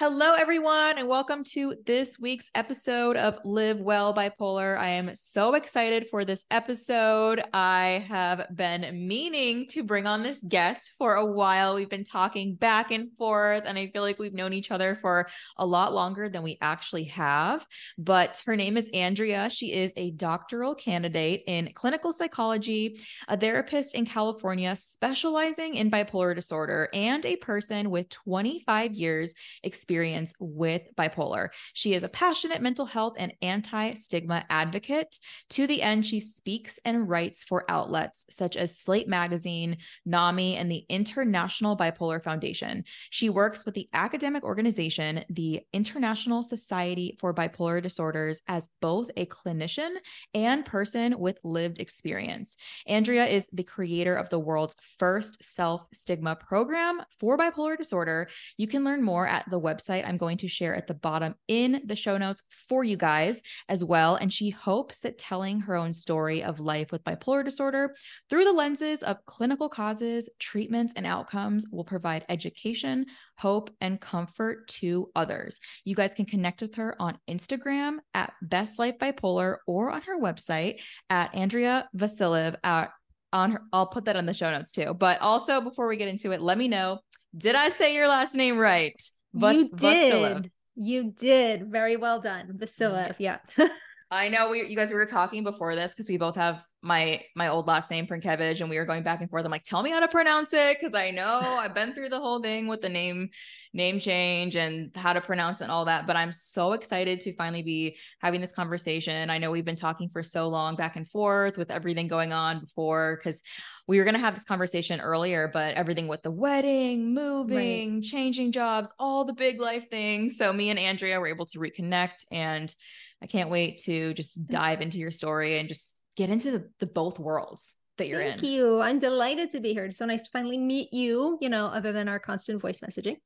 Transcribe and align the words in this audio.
Hello, 0.00 0.32
everyone, 0.32 0.96
and 0.96 1.08
welcome 1.08 1.44
to 1.44 1.74
this 1.84 2.18
week's 2.18 2.48
episode 2.54 3.18
of 3.18 3.38
Live 3.44 3.78
Well 3.78 4.14
Bipolar. 4.14 4.78
I 4.78 4.88
am 4.88 5.14
so 5.14 5.52
excited 5.52 6.06
for 6.10 6.24
this 6.24 6.46
episode. 6.50 7.42
I 7.52 8.06
have 8.08 8.46
been 8.56 9.06
meaning 9.06 9.66
to 9.72 9.82
bring 9.82 10.06
on 10.06 10.22
this 10.22 10.42
guest 10.48 10.92
for 10.96 11.16
a 11.16 11.26
while. 11.26 11.74
We've 11.74 11.90
been 11.90 12.04
talking 12.04 12.54
back 12.54 12.92
and 12.92 13.12
forth, 13.18 13.64
and 13.66 13.76
I 13.76 13.88
feel 13.88 14.00
like 14.00 14.18
we've 14.18 14.32
known 14.32 14.54
each 14.54 14.70
other 14.70 14.96
for 14.96 15.28
a 15.58 15.66
lot 15.66 15.92
longer 15.92 16.30
than 16.30 16.42
we 16.42 16.56
actually 16.62 17.04
have. 17.04 17.66
But 17.98 18.40
her 18.46 18.56
name 18.56 18.78
is 18.78 18.88
Andrea. 18.94 19.50
She 19.50 19.74
is 19.74 19.92
a 19.98 20.12
doctoral 20.12 20.74
candidate 20.74 21.42
in 21.46 21.74
clinical 21.74 22.10
psychology, 22.10 22.98
a 23.28 23.36
therapist 23.36 23.94
in 23.94 24.06
California 24.06 24.74
specializing 24.76 25.74
in 25.74 25.90
bipolar 25.90 26.34
disorder, 26.34 26.88
and 26.94 27.26
a 27.26 27.36
person 27.36 27.90
with 27.90 28.08
25 28.08 28.94
years 28.94 29.34
experience 29.62 29.89
experience 29.90 30.32
with 30.38 30.82
bipolar. 30.96 31.48
She 31.74 31.94
is 31.94 32.04
a 32.04 32.08
passionate 32.08 32.62
mental 32.62 32.86
health 32.86 33.14
and 33.18 33.32
anti 33.42 33.94
stigma 33.94 34.44
advocate. 34.48 35.18
To 35.50 35.66
the 35.66 35.82
end, 35.82 36.06
she 36.06 36.20
speaks 36.20 36.78
and 36.84 37.08
writes 37.08 37.42
for 37.42 37.64
outlets 37.68 38.24
such 38.30 38.56
as 38.56 38.78
Slate 38.78 39.08
Magazine, 39.08 39.78
NAMI, 40.06 40.56
and 40.56 40.70
the 40.70 40.84
International 40.88 41.76
Bipolar 41.76 42.22
Foundation. 42.22 42.84
She 43.10 43.30
works 43.30 43.64
with 43.64 43.74
the 43.74 43.88
academic 43.92 44.44
organization, 44.44 45.24
the 45.28 45.62
International 45.72 46.44
Society 46.44 47.16
for 47.18 47.34
Bipolar 47.34 47.82
Disorders, 47.82 48.42
as 48.46 48.68
both 48.80 49.10
a 49.16 49.26
clinician 49.26 49.96
and 50.34 50.64
person 50.64 51.18
with 51.18 51.40
lived 51.42 51.80
experience. 51.80 52.56
Andrea 52.86 53.26
is 53.26 53.48
the 53.52 53.64
creator 53.64 54.14
of 54.14 54.30
the 54.30 54.38
world's 54.38 54.76
first 55.00 55.42
self 55.42 55.84
stigma 55.92 56.36
program 56.36 57.02
for 57.18 57.36
bipolar 57.36 57.76
disorder. 57.76 58.28
You 58.56 58.68
can 58.68 58.84
learn 58.84 59.02
more 59.02 59.26
at 59.26 59.50
the 59.50 59.60
website 59.60 59.79
website 59.80 60.06
I'm 60.06 60.16
going 60.16 60.38
to 60.38 60.48
share 60.48 60.74
at 60.74 60.86
the 60.86 60.94
bottom 60.94 61.34
in 61.48 61.80
the 61.84 61.96
show 61.96 62.16
notes 62.18 62.42
for 62.68 62.84
you 62.84 62.96
guys 62.96 63.42
as 63.68 63.84
well. 63.84 64.16
And 64.16 64.32
she 64.32 64.50
hopes 64.50 65.00
that 65.00 65.18
telling 65.18 65.60
her 65.60 65.76
own 65.76 65.94
story 65.94 66.42
of 66.42 66.60
life 66.60 66.92
with 66.92 67.04
bipolar 67.04 67.44
disorder 67.44 67.94
through 68.28 68.44
the 68.44 68.52
lenses 68.52 69.02
of 69.02 69.24
clinical 69.26 69.68
causes, 69.68 70.28
treatments, 70.38 70.92
and 70.96 71.06
outcomes 71.06 71.66
will 71.70 71.84
provide 71.84 72.24
education, 72.28 73.06
hope, 73.38 73.70
and 73.80 74.00
comfort 74.00 74.68
to 74.68 75.10
others. 75.16 75.58
You 75.84 75.94
guys 75.94 76.14
can 76.14 76.26
connect 76.26 76.62
with 76.62 76.74
her 76.76 77.00
on 77.00 77.18
Instagram 77.28 77.98
at 78.14 78.32
Best 78.42 78.78
Life 78.78 78.98
Bipolar 78.98 79.56
or 79.66 79.90
on 79.90 80.02
her 80.02 80.18
website 80.18 80.80
at 81.08 81.34
Andrea 81.34 81.88
Vassilev 81.96 82.56
at 82.64 82.84
uh, 82.84 82.90
on 83.32 83.52
her 83.52 83.62
I'll 83.72 83.86
put 83.86 84.06
that 84.06 84.16
on 84.16 84.26
the 84.26 84.34
show 84.34 84.50
notes 84.50 84.72
too. 84.72 84.92
But 84.92 85.20
also 85.20 85.60
before 85.60 85.86
we 85.86 85.96
get 85.96 86.08
into 86.08 86.32
it, 86.32 86.40
let 86.40 86.58
me 86.58 86.66
know 86.66 86.98
did 87.36 87.54
I 87.54 87.68
say 87.68 87.94
your 87.94 88.08
last 88.08 88.34
name 88.34 88.58
right? 88.58 89.00
Vas- 89.32 89.56
you 89.56 89.68
did. 89.74 90.12
Vassilev. 90.12 90.50
You 90.76 91.12
did. 91.16 91.70
Very 91.70 91.96
well 91.96 92.20
done. 92.20 92.52
Vassilev. 92.56 93.10
Mm. 93.10 93.16
Yeah. 93.18 93.38
I 94.10 94.28
know 94.28 94.50
we 94.50 94.66
you 94.66 94.76
guys 94.76 94.92
were 94.92 95.06
talking 95.06 95.44
before 95.44 95.76
this 95.76 95.92
because 95.92 96.08
we 96.08 96.16
both 96.16 96.36
have 96.36 96.62
my 96.82 97.22
my 97.36 97.48
old 97.48 97.66
last 97.66 97.90
name 97.90 98.06
Prinkevich 98.06 98.60
and 98.60 98.70
we 98.70 98.78
were 98.78 98.86
going 98.86 99.02
back 99.02 99.20
and 99.20 99.28
forth. 99.28 99.44
I'm 99.44 99.50
like, 99.50 99.64
tell 99.64 99.82
me 99.82 99.90
how 99.90 100.00
to 100.00 100.08
pronounce 100.08 100.52
it 100.54 100.78
because 100.80 100.94
I 100.94 101.10
know 101.10 101.38
I've 101.38 101.74
been 101.74 101.92
through 101.92 102.08
the 102.08 102.20
whole 102.20 102.40
thing 102.40 102.68
with 102.68 102.80
the 102.80 102.88
name 102.88 103.28
name 103.72 104.00
change 104.00 104.56
and 104.56 104.90
how 104.96 105.12
to 105.12 105.20
pronounce 105.20 105.60
it 105.60 105.64
and 105.64 105.72
all 105.72 105.84
that. 105.84 106.06
But 106.06 106.16
I'm 106.16 106.32
so 106.32 106.72
excited 106.72 107.20
to 107.20 107.34
finally 107.34 107.62
be 107.62 107.96
having 108.20 108.40
this 108.40 108.52
conversation. 108.52 109.30
I 109.30 109.38
know 109.38 109.50
we've 109.50 109.64
been 109.64 109.76
talking 109.76 110.08
for 110.08 110.22
so 110.22 110.48
long 110.48 110.74
back 110.74 110.96
and 110.96 111.08
forth 111.08 111.58
with 111.58 111.70
everything 111.70 112.08
going 112.08 112.32
on 112.32 112.60
before 112.60 113.20
because 113.22 113.42
we 113.86 113.98
were 113.98 114.04
going 114.04 114.14
to 114.14 114.20
have 114.20 114.34
this 114.34 114.44
conversation 114.44 115.00
earlier, 115.00 115.50
but 115.52 115.74
everything 115.74 116.08
with 116.08 116.22
the 116.22 116.30
wedding, 116.30 117.14
moving, 117.14 117.96
right. 117.96 118.02
changing 118.02 118.52
jobs, 118.52 118.92
all 118.98 119.24
the 119.24 119.32
big 119.32 119.60
life 119.60 119.88
things. 119.90 120.36
So 120.36 120.52
me 120.52 120.70
and 120.70 120.78
Andrea 120.78 121.20
were 121.20 121.28
able 121.28 121.46
to 121.46 121.58
reconnect 121.58 122.24
and 122.32 122.74
I 123.22 123.26
can't 123.26 123.50
wait 123.50 123.82
to 123.82 124.14
just 124.14 124.40
mm. 124.40 124.48
dive 124.48 124.80
into 124.80 124.98
your 124.98 125.10
story 125.10 125.58
and 125.58 125.68
just 125.68 125.99
get 126.16 126.30
into 126.30 126.50
the, 126.50 126.70
the 126.80 126.86
both 126.86 127.18
worlds 127.18 127.76
that 127.98 128.08
you're 128.08 128.20
Thank 128.20 128.38
in. 128.38 128.40
Thank 128.40 128.52
you. 128.52 128.80
I'm 128.80 128.98
delighted 128.98 129.50
to 129.50 129.60
be 129.60 129.72
here. 129.72 129.84
It's 129.84 129.98
so 129.98 130.06
nice 130.06 130.22
to 130.22 130.30
finally 130.32 130.58
meet 130.58 130.92
you, 130.92 131.38
you 131.40 131.48
know, 131.48 131.66
other 131.66 131.92
than 131.92 132.08
our 132.08 132.18
constant 132.18 132.60
voice 132.60 132.80
messaging. 132.80 133.16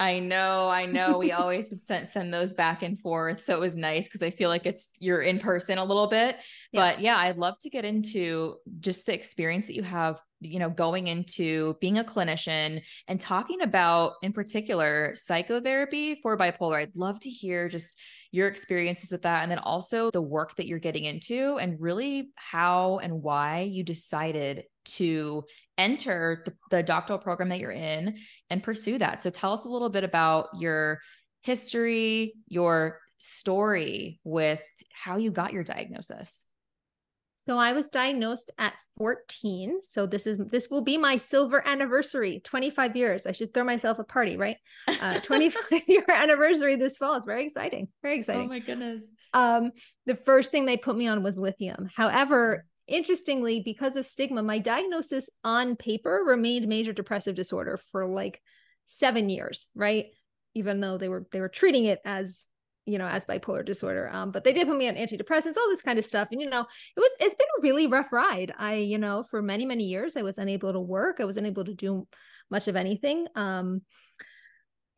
I 0.00 0.18
know, 0.18 0.68
I 0.68 0.86
know. 0.86 1.18
We 1.18 1.30
always 1.30 1.70
would 1.70 1.84
send 1.84 2.08
send 2.08 2.34
those 2.34 2.52
back 2.52 2.82
and 2.82 3.00
forth. 3.00 3.44
So 3.44 3.54
it 3.54 3.60
was 3.60 3.76
nice 3.76 4.06
because 4.06 4.22
I 4.22 4.30
feel 4.30 4.48
like 4.48 4.66
it's 4.66 4.90
you're 4.98 5.22
in 5.22 5.38
person 5.38 5.78
a 5.78 5.84
little 5.84 6.08
bit. 6.08 6.36
Yeah. 6.72 6.80
But 6.80 7.00
yeah, 7.00 7.16
I'd 7.16 7.36
love 7.36 7.54
to 7.60 7.70
get 7.70 7.84
into 7.84 8.56
just 8.80 9.06
the 9.06 9.14
experience 9.14 9.66
that 9.66 9.76
you 9.76 9.84
have, 9.84 10.20
you 10.44 10.58
know, 10.58 10.70
going 10.70 11.06
into 11.06 11.76
being 11.80 11.98
a 11.98 12.04
clinician 12.04 12.82
and 13.08 13.20
talking 13.20 13.62
about 13.62 14.12
in 14.22 14.32
particular 14.32 15.12
psychotherapy 15.16 16.20
for 16.22 16.36
bipolar. 16.36 16.76
I'd 16.76 16.96
love 16.96 17.18
to 17.20 17.30
hear 17.30 17.68
just 17.68 17.98
your 18.30 18.48
experiences 18.48 19.12
with 19.12 19.22
that 19.22 19.42
and 19.42 19.50
then 19.50 19.58
also 19.58 20.10
the 20.10 20.22
work 20.22 20.56
that 20.56 20.66
you're 20.66 20.78
getting 20.78 21.04
into 21.04 21.56
and 21.58 21.80
really 21.80 22.30
how 22.34 22.98
and 22.98 23.22
why 23.22 23.60
you 23.60 23.84
decided 23.84 24.64
to 24.84 25.44
enter 25.78 26.42
the, 26.44 26.52
the 26.70 26.82
doctoral 26.82 27.18
program 27.18 27.48
that 27.48 27.58
you're 27.58 27.70
in 27.70 28.16
and 28.50 28.62
pursue 28.62 28.98
that. 28.98 29.22
So 29.22 29.30
tell 29.30 29.52
us 29.52 29.64
a 29.64 29.68
little 29.68 29.88
bit 29.88 30.04
about 30.04 30.48
your 30.58 31.00
history, 31.42 32.34
your 32.48 33.00
story 33.18 34.20
with 34.24 34.60
how 34.92 35.16
you 35.16 35.30
got 35.30 35.52
your 35.52 35.64
diagnosis. 35.64 36.44
So 37.46 37.58
I 37.58 37.72
was 37.72 37.88
diagnosed 37.88 38.50
at 38.58 38.74
14. 38.96 39.80
So 39.82 40.06
this 40.06 40.26
is 40.26 40.38
this 40.38 40.70
will 40.70 40.82
be 40.82 40.96
my 40.96 41.16
silver 41.16 41.66
anniversary, 41.66 42.40
25 42.44 42.96
years. 42.96 43.26
I 43.26 43.32
should 43.32 43.52
throw 43.52 43.64
myself 43.64 43.98
a 43.98 44.04
party, 44.04 44.36
right? 44.36 44.56
Uh 44.86 45.20
25 45.20 45.82
year 45.88 46.04
anniversary 46.08 46.76
this 46.76 46.96
fall. 46.96 47.16
It's 47.16 47.26
very 47.26 47.44
exciting. 47.44 47.88
Very 48.02 48.18
exciting. 48.18 48.42
Oh 48.42 48.48
my 48.48 48.60
goodness. 48.60 49.02
Um 49.32 49.72
the 50.06 50.16
first 50.16 50.50
thing 50.50 50.64
they 50.64 50.76
put 50.76 50.96
me 50.96 51.08
on 51.08 51.22
was 51.22 51.38
lithium. 51.38 51.88
However, 51.94 52.66
interestingly, 52.86 53.62
because 53.64 53.96
of 53.96 54.06
stigma, 54.06 54.42
my 54.42 54.58
diagnosis 54.58 55.28
on 55.42 55.76
paper 55.76 56.22
remained 56.26 56.68
major 56.68 56.92
depressive 56.92 57.34
disorder 57.34 57.78
for 57.90 58.06
like 58.06 58.40
7 58.86 59.28
years, 59.28 59.66
right? 59.74 60.06
Even 60.54 60.80
though 60.80 60.98
they 60.98 61.08
were 61.08 61.26
they 61.32 61.40
were 61.40 61.48
treating 61.48 61.84
it 61.86 62.00
as 62.04 62.44
you 62.86 62.98
know, 62.98 63.06
as 63.06 63.24
bipolar 63.24 63.64
disorder. 63.64 64.10
Um, 64.12 64.30
but 64.30 64.44
they 64.44 64.52
did 64.52 64.66
put 64.66 64.76
me 64.76 64.88
on 64.88 64.94
antidepressants, 64.94 65.56
all 65.56 65.68
this 65.68 65.82
kind 65.82 65.98
of 65.98 66.04
stuff. 66.04 66.28
And, 66.30 66.40
you 66.40 66.48
know, 66.48 66.60
it 66.96 67.00
was, 67.00 67.10
it's 67.20 67.34
been 67.34 67.46
a 67.58 67.62
really 67.62 67.86
rough 67.86 68.12
ride. 68.12 68.52
I, 68.58 68.74
you 68.74 68.98
know, 68.98 69.24
for 69.30 69.40
many, 69.40 69.64
many 69.64 69.84
years, 69.84 70.16
I 70.16 70.22
was 70.22 70.38
unable 70.38 70.72
to 70.72 70.80
work. 70.80 71.18
I 71.20 71.24
was 71.24 71.36
unable 71.36 71.64
to 71.64 71.74
do 71.74 72.06
much 72.50 72.68
of 72.68 72.76
anything. 72.76 73.26
Um, 73.34 73.82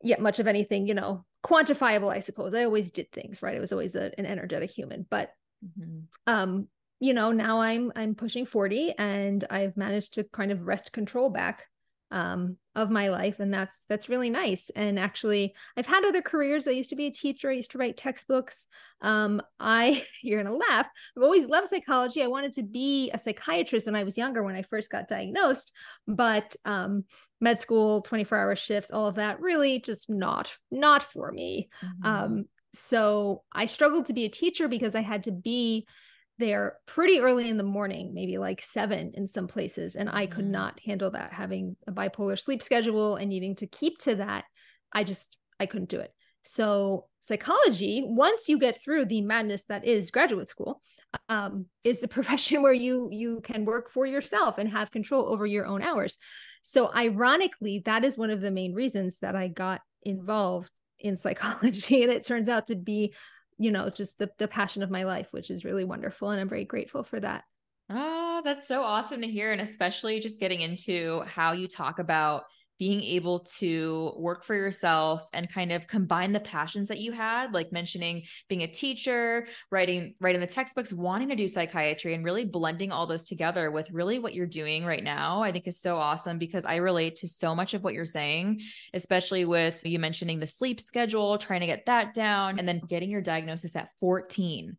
yet 0.03 0.19
much 0.19 0.39
of 0.39 0.47
anything, 0.47 0.87
you 0.87 0.93
know, 0.93 1.25
quantifiable, 1.43 2.11
I 2.11 2.19
suppose. 2.19 2.53
I 2.53 2.65
always 2.65 2.91
did 2.91 3.11
things, 3.11 3.41
right? 3.41 3.57
I 3.57 3.61
was 3.61 3.71
always 3.71 3.95
a, 3.95 4.11
an 4.17 4.25
energetic 4.25 4.69
human, 4.69 5.05
but, 5.09 5.31
mm-hmm. 5.65 6.01
um, 6.27 6.67
you 6.99 7.13
know, 7.13 7.31
now 7.31 7.61
I'm, 7.61 7.91
I'm 7.95 8.15
pushing 8.15 8.45
40 8.45 8.93
and 8.97 9.45
I've 9.49 9.77
managed 9.77 10.15
to 10.15 10.23
kind 10.25 10.51
of 10.51 10.67
wrest 10.67 10.91
control 10.91 11.29
back 11.29 11.63
um, 12.11 12.57
of 12.75 12.89
my 12.89 13.09
life 13.09 13.39
and 13.39 13.53
that's 13.53 13.83
that's 13.89 14.09
really 14.09 14.29
nice. 14.29 14.69
And 14.75 14.99
actually 14.99 15.55
i've 15.75 15.85
had 15.85 16.05
other 16.05 16.21
careers. 16.21 16.67
I 16.67 16.71
used 16.71 16.91
to 16.91 16.95
be 16.95 17.07
a 17.07 17.11
teacher. 17.11 17.49
I 17.49 17.55
used 17.55 17.71
to 17.71 17.77
write 17.77 17.97
textbooks. 17.97 18.65
Um, 19.01 19.41
i 19.59 20.05
you're 20.23 20.43
gonna 20.43 20.55
laugh. 20.55 20.87
I've 21.15 21.23
always 21.23 21.45
loved 21.45 21.69
psychology. 21.69 22.23
I 22.23 22.27
wanted 22.27 22.53
to 22.53 22.63
be 22.63 23.11
a 23.11 23.19
psychiatrist 23.19 23.85
when 23.85 23.95
i 23.95 24.03
was 24.03 24.17
younger 24.17 24.43
when 24.43 24.55
i 24.55 24.61
first 24.61 24.89
got 24.91 25.07
diagnosed 25.07 25.71
but 26.07 26.55
um, 26.65 27.03
med 27.41 27.59
school 27.59 28.01
24 28.01 28.37
hour 28.37 28.55
shifts 28.55 28.91
all 28.91 29.07
of 29.07 29.15
that 29.15 29.39
really 29.39 29.79
just 29.79 30.09
not 30.09 30.55
not 30.71 31.03
for 31.03 31.31
me. 31.31 31.69
Mm-hmm. 31.83 32.05
um, 32.07 32.45
so 32.73 33.43
i 33.51 33.65
struggled 33.65 34.05
to 34.05 34.13
be 34.13 34.25
a 34.25 34.29
teacher 34.29 34.67
because 34.67 34.93
i 34.93 35.01
had 35.01 35.23
to 35.23 35.31
be 35.31 35.87
there 36.37 36.77
pretty 36.85 37.19
early 37.19 37.49
in 37.49 37.57
the 37.57 37.63
morning, 37.63 38.13
maybe 38.13 38.37
like 38.37 38.61
seven 38.61 39.11
in 39.15 39.27
some 39.27 39.47
places. 39.47 39.95
And 39.95 40.09
I 40.09 40.27
could 40.27 40.45
mm. 40.45 40.51
not 40.51 40.79
handle 40.79 41.11
that 41.11 41.33
having 41.33 41.75
a 41.87 41.91
bipolar 41.91 42.39
sleep 42.39 42.61
schedule 42.61 43.15
and 43.15 43.29
needing 43.29 43.55
to 43.57 43.67
keep 43.67 43.97
to 43.99 44.15
that. 44.15 44.45
I 44.93 45.03
just, 45.03 45.37
I 45.59 45.65
couldn't 45.65 45.89
do 45.89 45.99
it. 45.99 46.11
So, 46.47 47.07
psychology, 47.19 48.03
once 48.05 48.47
you 48.47 48.57
get 48.57 48.81
through 48.81 49.05
the 49.05 49.21
madness 49.21 49.65
that 49.65 49.83
is 49.83 50.11
graduate 50.11 50.49
school, 50.49 50.81
um, 51.27 51.65
is 51.83 52.03
a 52.03 52.07
profession 52.17 52.61
where 52.61 52.73
you 52.73 53.09
you 53.11 53.41
can 53.43 53.65
work 53.65 53.91
for 53.91 54.05
yourself 54.05 54.57
and 54.57 54.71
have 54.71 54.89
control 54.89 55.27
over 55.27 55.45
your 55.45 55.65
own 55.65 55.81
hours. 55.81 56.17
So, 56.63 56.89
ironically, 56.95 57.81
that 57.83 58.05
is 58.05 58.17
one 58.17 58.29
of 58.29 58.39
the 58.39 58.51
main 58.51 58.73
reasons 58.73 59.17
that 59.21 59.35
I 59.35 59.49
got 59.49 59.81
involved 60.03 60.71
in 60.99 61.17
psychology, 61.17 62.03
and 62.03 62.13
it 62.13 62.25
turns 62.25 62.47
out 62.47 62.67
to 62.67 62.75
be 62.75 63.13
you 63.57 63.71
know 63.71 63.89
just 63.89 64.17
the 64.17 64.29
the 64.37 64.47
passion 64.47 64.83
of 64.83 64.91
my 64.91 65.03
life 65.03 65.27
which 65.31 65.49
is 65.49 65.65
really 65.65 65.83
wonderful 65.83 66.29
and 66.29 66.39
i'm 66.39 66.49
very 66.49 66.65
grateful 66.65 67.03
for 67.03 67.19
that. 67.19 67.43
Oh 67.89 68.41
that's 68.43 68.67
so 68.67 68.83
awesome 68.83 69.21
to 69.21 69.27
hear 69.27 69.51
and 69.51 69.61
especially 69.61 70.19
just 70.19 70.39
getting 70.39 70.61
into 70.61 71.21
how 71.21 71.53
you 71.53 71.67
talk 71.67 71.99
about 71.99 72.43
being 72.79 73.01
able 73.01 73.39
to 73.39 74.13
work 74.17 74.43
for 74.43 74.55
yourself 74.55 75.21
and 75.33 75.51
kind 75.51 75.71
of 75.71 75.87
combine 75.87 76.31
the 76.31 76.39
passions 76.39 76.87
that 76.87 76.99
you 76.99 77.11
had 77.11 77.53
like 77.53 77.71
mentioning 77.71 78.23
being 78.47 78.63
a 78.63 78.67
teacher 78.67 79.47
writing 79.71 80.13
writing 80.19 80.41
the 80.41 80.47
textbooks 80.47 80.93
wanting 80.93 81.29
to 81.29 81.35
do 81.35 81.47
psychiatry 81.47 82.13
and 82.13 82.23
really 82.23 82.45
blending 82.45 82.91
all 82.91 83.07
those 83.07 83.25
together 83.25 83.71
with 83.71 83.89
really 83.91 84.19
what 84.19 84.33
you're 84.33 84.45
doing 84.45 84.85
right 84.85 85.03
now 85.03 85.41
i 85.41 85.51
think 85.51 85.67
is 85.67 85.79
so 85.79 85.97
awesome 85.97 86.37
because 86.37 86.65
i 86.65 86.75
relate 86.75 87.15
to 87.15 87.27
so 87.27 87.55
much 87.55 87.73
of 87.73 87.83
what 87.83 87.93
you're 87.93 88.05
saying 88.05 88.59
especially 88.93 89.45
with 89.45 89.83
you 89.85 89.99
mentioning 89.99 90.39
the 90.39 90.47
sleep 90.47 90.79
schedule 90.79 91.37
trying 91.37 91.61
to 91.61 91.67
get 91.67 91.85
that 91.85 92.13
down 92.13 92.59
and 92.59 92.67
then 92.67 92.81
getting 92.87 93.09
your 93.09 93.21
diagnosis 93.21 93.75
at 93.75 93.89
14 93.99 94.77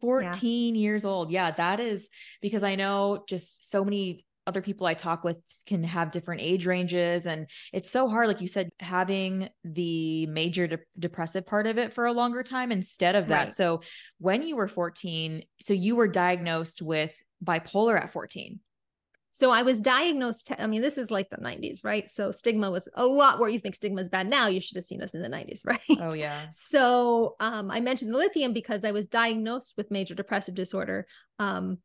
14 0.00 0.74
yeah. 0.74 0.80
years 0.80 1.04
old. 1.04 1.30
Yeah, 1.30 1.50
that 1.52 1.80
is 1.80 2.08
because 2.40 2.62
I 2.62 2.74
know 2.74 3.24
just 3.28 3.70
so 3.70 3.84
many 3.84 4.24
other 4.50 4.60
people 4.60 4.84
I 4.84 4.94
talk 4.94 5.22
with 5.22 5.36
can 5.64 5.84
have 5.84 6.10
different 6.10 6.42
age 6.42 6.66
ranges. 6.66 7.24
And 7.24 7.48
it's 7.72 7.88
so 7.88 8.08
hard, 8.08 8.26
like 8.26 8.40
you 8.40 8.48
said, 8.48 8.70
having 8.80 9.48
the 9.62 10.26
major 10.26 10.66
de- 10.66 10.78
depressive 10.98 11.46
part 11.46 11.68
of 11.68 11.78
it 11.78 11.92
for 11.92 12.06
a 12.06 12.12
longer 12.12 12.42
time 12.42 12.72
instead 12.72 13.14
of 13.14 13.28
that. 13.28 13.44
Right. 13.44 13.52
So 13.52 13.82
when 14.18 14.42
you 14.42 14.56
were 14.56 14.66
14, 14.66 15.44
so 15.60 15.72
you 15.72 15.94
were 15.94 16.08
diagnosed 16.08 16.82
with 16.82 17.12
bipolar 17.44 17.96
at 17.96 18.12
14. 18.12 18.58
So 19.32 19.52
I 19.52 19.62
was 19.62 19.78
diagnosed. 19.78 20.50
I 20.58 20.66
mean, 20.66 20.82
this 20.82 20.98
is 20.98 21.12
like 21.12 21.30
the 21.30 21.36
90s, 21.36 21.84
right? 21.84 22.10
So 22.10 22.32
stigma 22.32 22.72
was 22.72 22.88
a 22.94 23.06
lot 23.06 23.38
where 23.38 23.48
you 23.48 23.60
think 23.60 23.76
stigma 23.76 24.00
is 24.00 24.08
bad 24.08 24.28
now. 24.28 24.48
You 24.48 24.60
should 24.60 24.76
have 24.76 24.84
seen 24.84 25.00
us 25.00 25.14
in 25.14 25.22
the 25.22 25.28
90s, 25.28 25.60
right? 25.64 25.80
Oh, 26.00 26.12
yeah. 26.12 26.46
So 26.50 27.36
um, 27.38 27.70
I 27.70 27.78
mentioned 27.78 28.12
the 28.12 28.18
lithium 28.18 28.52
because 28.52 28.84
I 28.84 28.90
was 28.90 29.06
diagnosed 29.06 29.74
with 29.76 29.92
major 29.92 30.16
depressive 30.16 30.56
disorder 30.56 31.06
um, 31.38 31.78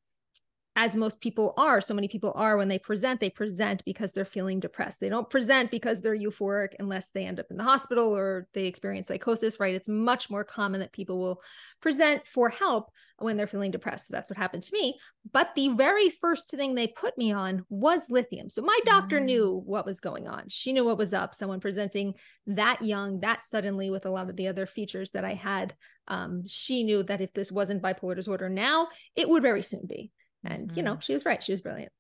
as 0.77 0.95
most 0.95 1.22
people 1.22 1.54
are, 1.57 1.80
so 1.80 1.94
many 1.94 2.07
people 2.10 2.33
are 2.36 2.57
when 2.57 2.68
they 2.68 2.77
present, 2.77 3.22
they 3.22 3.30
present 3.30 3.81
because 3.86 4.12
they're 4.12 4.25
feeling 4.25 4.60
depressed. 4.60 5.00
They 5.00 5.07
don't 5.07 5.30
present 5.30 5.72
because 5.72 6.01
they're 6.01 6.18
euphoric 6.18 6.74
unless 6.80 7.12
they 7.12 7.25
end 7.25 7.39
up 7.39 7.45
in 7.50 7.56
the 7.56 7.63
hospital 7.63 8.16
or 8.16 8.48
they 8.54 8.66
experience 8.66 9.07
psychosis, 9.07 9.60
right? 9.60 9.74
It's 9.74 9.88
much 9.88 10.30
more 10.30 10.44
common 10.44 10.81
that 10.81 10.92
people 10.92 11.18
will 11.18 11.42
present 11.81 12.27
for 12.27 12.50
help 12.50 12.92
when 13.19 13.38
they're 13.38 13.48
feeling 13.48 13.72
depressed. 13.72 14.07
So 14.07 14.12
that's 14.12 14.30
what 14.30 14.38
happened 14.38 14.63
to 14.63 14.74
me. 14.74 15.00
But 15.31 15.56
the 15.56 15.69
very 15.69 16.10
first 16.10 16.50
thing 16.50 16.75
they 16.75 16.88
put 16.88 17.18
me 17.18 17.31
on 17.31 17.63
was 17.69 18.10
lithium. 18.10 18.50
So 18.50 18.62
my 18.62 18.77
doctor 18.86 19.22
mm. 19.22 19.25
knew 19.25 19.62
what 19.66 19.86
was 19.86 20.01
going 20.01 20.27
on. 20.27 20.50
She 20.50 20.74
knew 20.74 20.83
what 20.83 20.98
was 20.98 21.13
up. 21.13 21.33
Someone 21.33 21.62
presenting 21.62 22.16
that 22.48 22.81
young, 22.81 23.22
that 23.22 23.45
suddenly 23.45 23.89
with 23.89 24.06
a 24.06 24.10
lot 24.10 24.30
of 24.30 24.36
the 24.36 24.50
other 24.50 24.66
features 24.66 25.12
that 25.12 25.24
I 25.24 25.36
had. 25.36 25.74
Um, 26.10 26.44
she 26.48 26.83
knew 26.83 27.04
that 27.04 27.22
if 27.22 27.33
this 27.33 27.51
wasn't 27.51 27.81
bipolar 27.81 28.16
disorder 28.16 28.50
now, 28.50 28.89
it 29.16 29.30
would 29.30 29.42
very 29.42 29.62
soon 29.62 29.88
be. 29.88 30.12
And, 30.45 30.68
mm-hmm. 30.68 30.77
you 30.77 30.83
know, 30.83 30.94
mm-hmm. 30.94 31.01
she 31.01 31.13
was 31.13 31.25
right. 31.25 31.44
She 31.44 31.51
was 31.51 31.62
brilliant. 31.62 31.92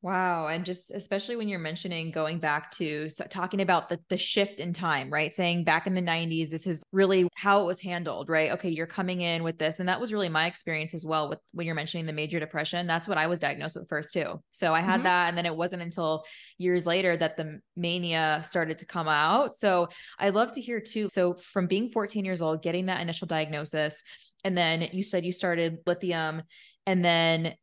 Wow. 0.00 0.46
And 0.46 0.64
just 0.64 0.92
especially 0.92 1.34
when 1.34 1.48
you're 1.48 1.58
mentioning 1.58 2.12
going 2.12 2.38
back 2.38 2.70
to 2.72 3.08
so 3.10 3.24
talking 3.24 3.60
about 3.60 3.88
the, 3.88 3.98
the 4.08 4.16
shift 4.16 4.60
in 4.60 4.72
time, 4.72 5.12
right? 5.12 5.34
Saying 5.34 5.64
back 5.64 5.88
in 5.88 5.94
the 5.96 6.00
90s, 6.00 6.50
this 6.50 6.68
is 6.68 6.84
really 6.92 7.28
how 7.34 7.62
it 7.62 7.66
was 7.66 7.80
handled, 7.80 8.28
right? 8.28 8.52
Okay, 8.52 8.68
you're 8.68 8.86
coming 8.86 9.22
in 9.22 9.42
with 9.42 9.58
this. 9.58 9.80
And 9.80 9.88
that 9.88 10.00
was 10.00 10.12
really 10.12 10.28
my 10.28 10.46
experience 10.46 10.94
as 10.94 11.04
well 11.04 11.28
with 11.28 11.40
when 11.50 11.66
you're 11.66 11.74
mentioning 11.74 12.06
the 12.06 12.12
major 12.12 12.38
depression. 12.38 12.86
That's 12.86 13.08
what 13.08 13.18
I 13.18 13.26
was 13.26 13.40
diagnosed 13.40 13.74
with 13.74 13.88
first, 13.88 14.12
too. 14.12 14.40
So 14.52 14.72
I 14.72 14.82
had 14.82 14.98
mm-hmm. 14.98 15.02
that. 15.04 15.28
And 15.30 15.36
then 15.36 15.46
it 15.46 15.56
wasn't 15.56 15.82
until 15.82 16.22
years 16.58 16.86
later 16.86 17.16
that 17.16 17.36
the 17.36 17.58
mania 17.76 18.42
started 18.44 18.78
to 18.78 18.86
come 18.86 19.08
out. 19.08 19.56
So 19.56 19.88
I 20.16 20.28
love 20.28 20.52
to 20.52 20.60
hear, 20.60 20.78
too. 20.78 21.08
So 21.08 21.34
from 21.34 21.66
being 21.66 21.90
14 21.90 22.24
years 22.24 22.40
old, 22.40 22.62
getting 22.62 22.86
that 22.86 23.00
initial 23.00 23.26
diagnosis, 23.26 24.00
and 24.44 24.56
then 24.56 24.82
you 24.92 25.02
said 25.02 25.24
you 25.24 25.32
started 25.32 25.78
lithium 25.86 26.42
and 26.86 27.04
then 27.04 27.54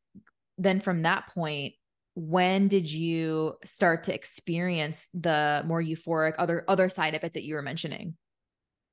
then 0.57 0.79
from 0.79 1.03
that 1.03 1.27
point 1.33 1.73
when 2.15 2.69
did 2.69 2.91
you 2.91 3.55
start 3.65 4.05
to 4.05 4.13
experience 4.13 5.07
the 5.13 5.63
more 5.65 5.81
euphoric 5.81 6.33
other 6.37 6.63
other 6.67 6.87
side 6.87 7.13
of 7.13 7.23
it 7.23 7.33
that 7.33 7.43
you 7.43 7.55
were 7.55 7.61
mentioning 7.61 8.15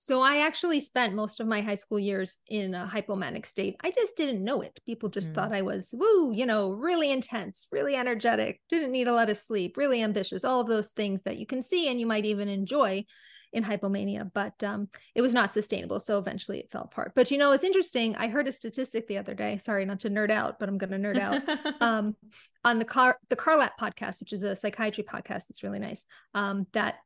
so 0.05 0.21
I 0.21 0.39
actually 0.39 0.81
spent 0.81 1.15
most 1.15 1.39
of 1.39 1.47
my 1.47 1.61
high 1.61 1.77
school 1.77 2.01
years 2.01 2.39
in 2.49 2.75
a 2.75 2.91
hypomanic 2.93 3.47
state. 3.47 3.77
I 3.85 3.93
just 3.93 4.17
didn't 4.17 4.43
know 4.43 4.61
it. 4.61 4.81
People 4.85 5.09
just 5.09 5.31
mm. 5.31 5.35
thought 5.37 5.53
I 5.53 5.63
was 5.63 5.91
woo, 5.93 6.33
you 6.33 6.45
know, 6.45 6.73
really 6.73 7.13
intense, 7.13 7.69
really 7.71 7.95
energetic, 7.95 8.61
didn't 8.69 8.91
need 8.91 9.07
a 9.07 9.15
lot 9.15 9.31
of 9.31 9.39
sleep, 9.39 9.77
really 9.77 10.03
ambitious, 10.03 10.43
all 10.43 10.61
of 10.61 10.67
those 10.67 10.91
things 10.91 11.23
that 11.23 11.37
you 11.37 11.47
can 11.47 11.63
see 11.63 11.89
and 11.89 12.01
you 12.01 12.07
might 12.09 12.25
even 12.25 12.49
enjoy 12.49 13.05
in 13.53 13.63
hypomania, 13.65 14.31
but 14.33 14.63
um, 14.65 14.89
it 15.15 15.23
was 15.23 15.35
not 15.35 15.53
sustainable. 15.53 16.01
So 16.01 16.19
eventually 16.19 16.61
it 16.61 16.71
fell 16.71 16.85
apart. 16.85 17.13
But 17.15 17.31
you 17.31 17.39
know, 17.39 17.53
it's 17.53 17.65
interesting. 17.65 18.17
I 18.17 18.29
heard 18.29 18.49
a 18.49 18.53
statistic 18.53 19.07
the 19.07 19.19
other 19.19 19.35
day. 19.35 19.59
Sorry, 19.59 19.85
not 19.85 20.01
to 20.01 20.11
nerd 20.11 20.31
out, 20.31 20.59
but 20.59 20.69
I'm 20.69 20.79
going 20.79 20.91
to 20.91 20.99
nerd 20.99 21.19
out. 21.19 21.43
um, 21.81 22.17
on 22.65 22.79
the 22.79 22.85
car 22.85 23.19
the 23.29 23.37
Carlat 23.37 23.73
podcast, 23.81 24.21
which 24.21 24.33
is 24.33 24.43
a 24.43 24.57
psychiatry 24.57 25.05
podcast, 25.05 25.51
it's 25.51 25.63
really 25.63 25.79
nice. 25.79 26.05
Um, 26.35 26.67
that 26.73 26.97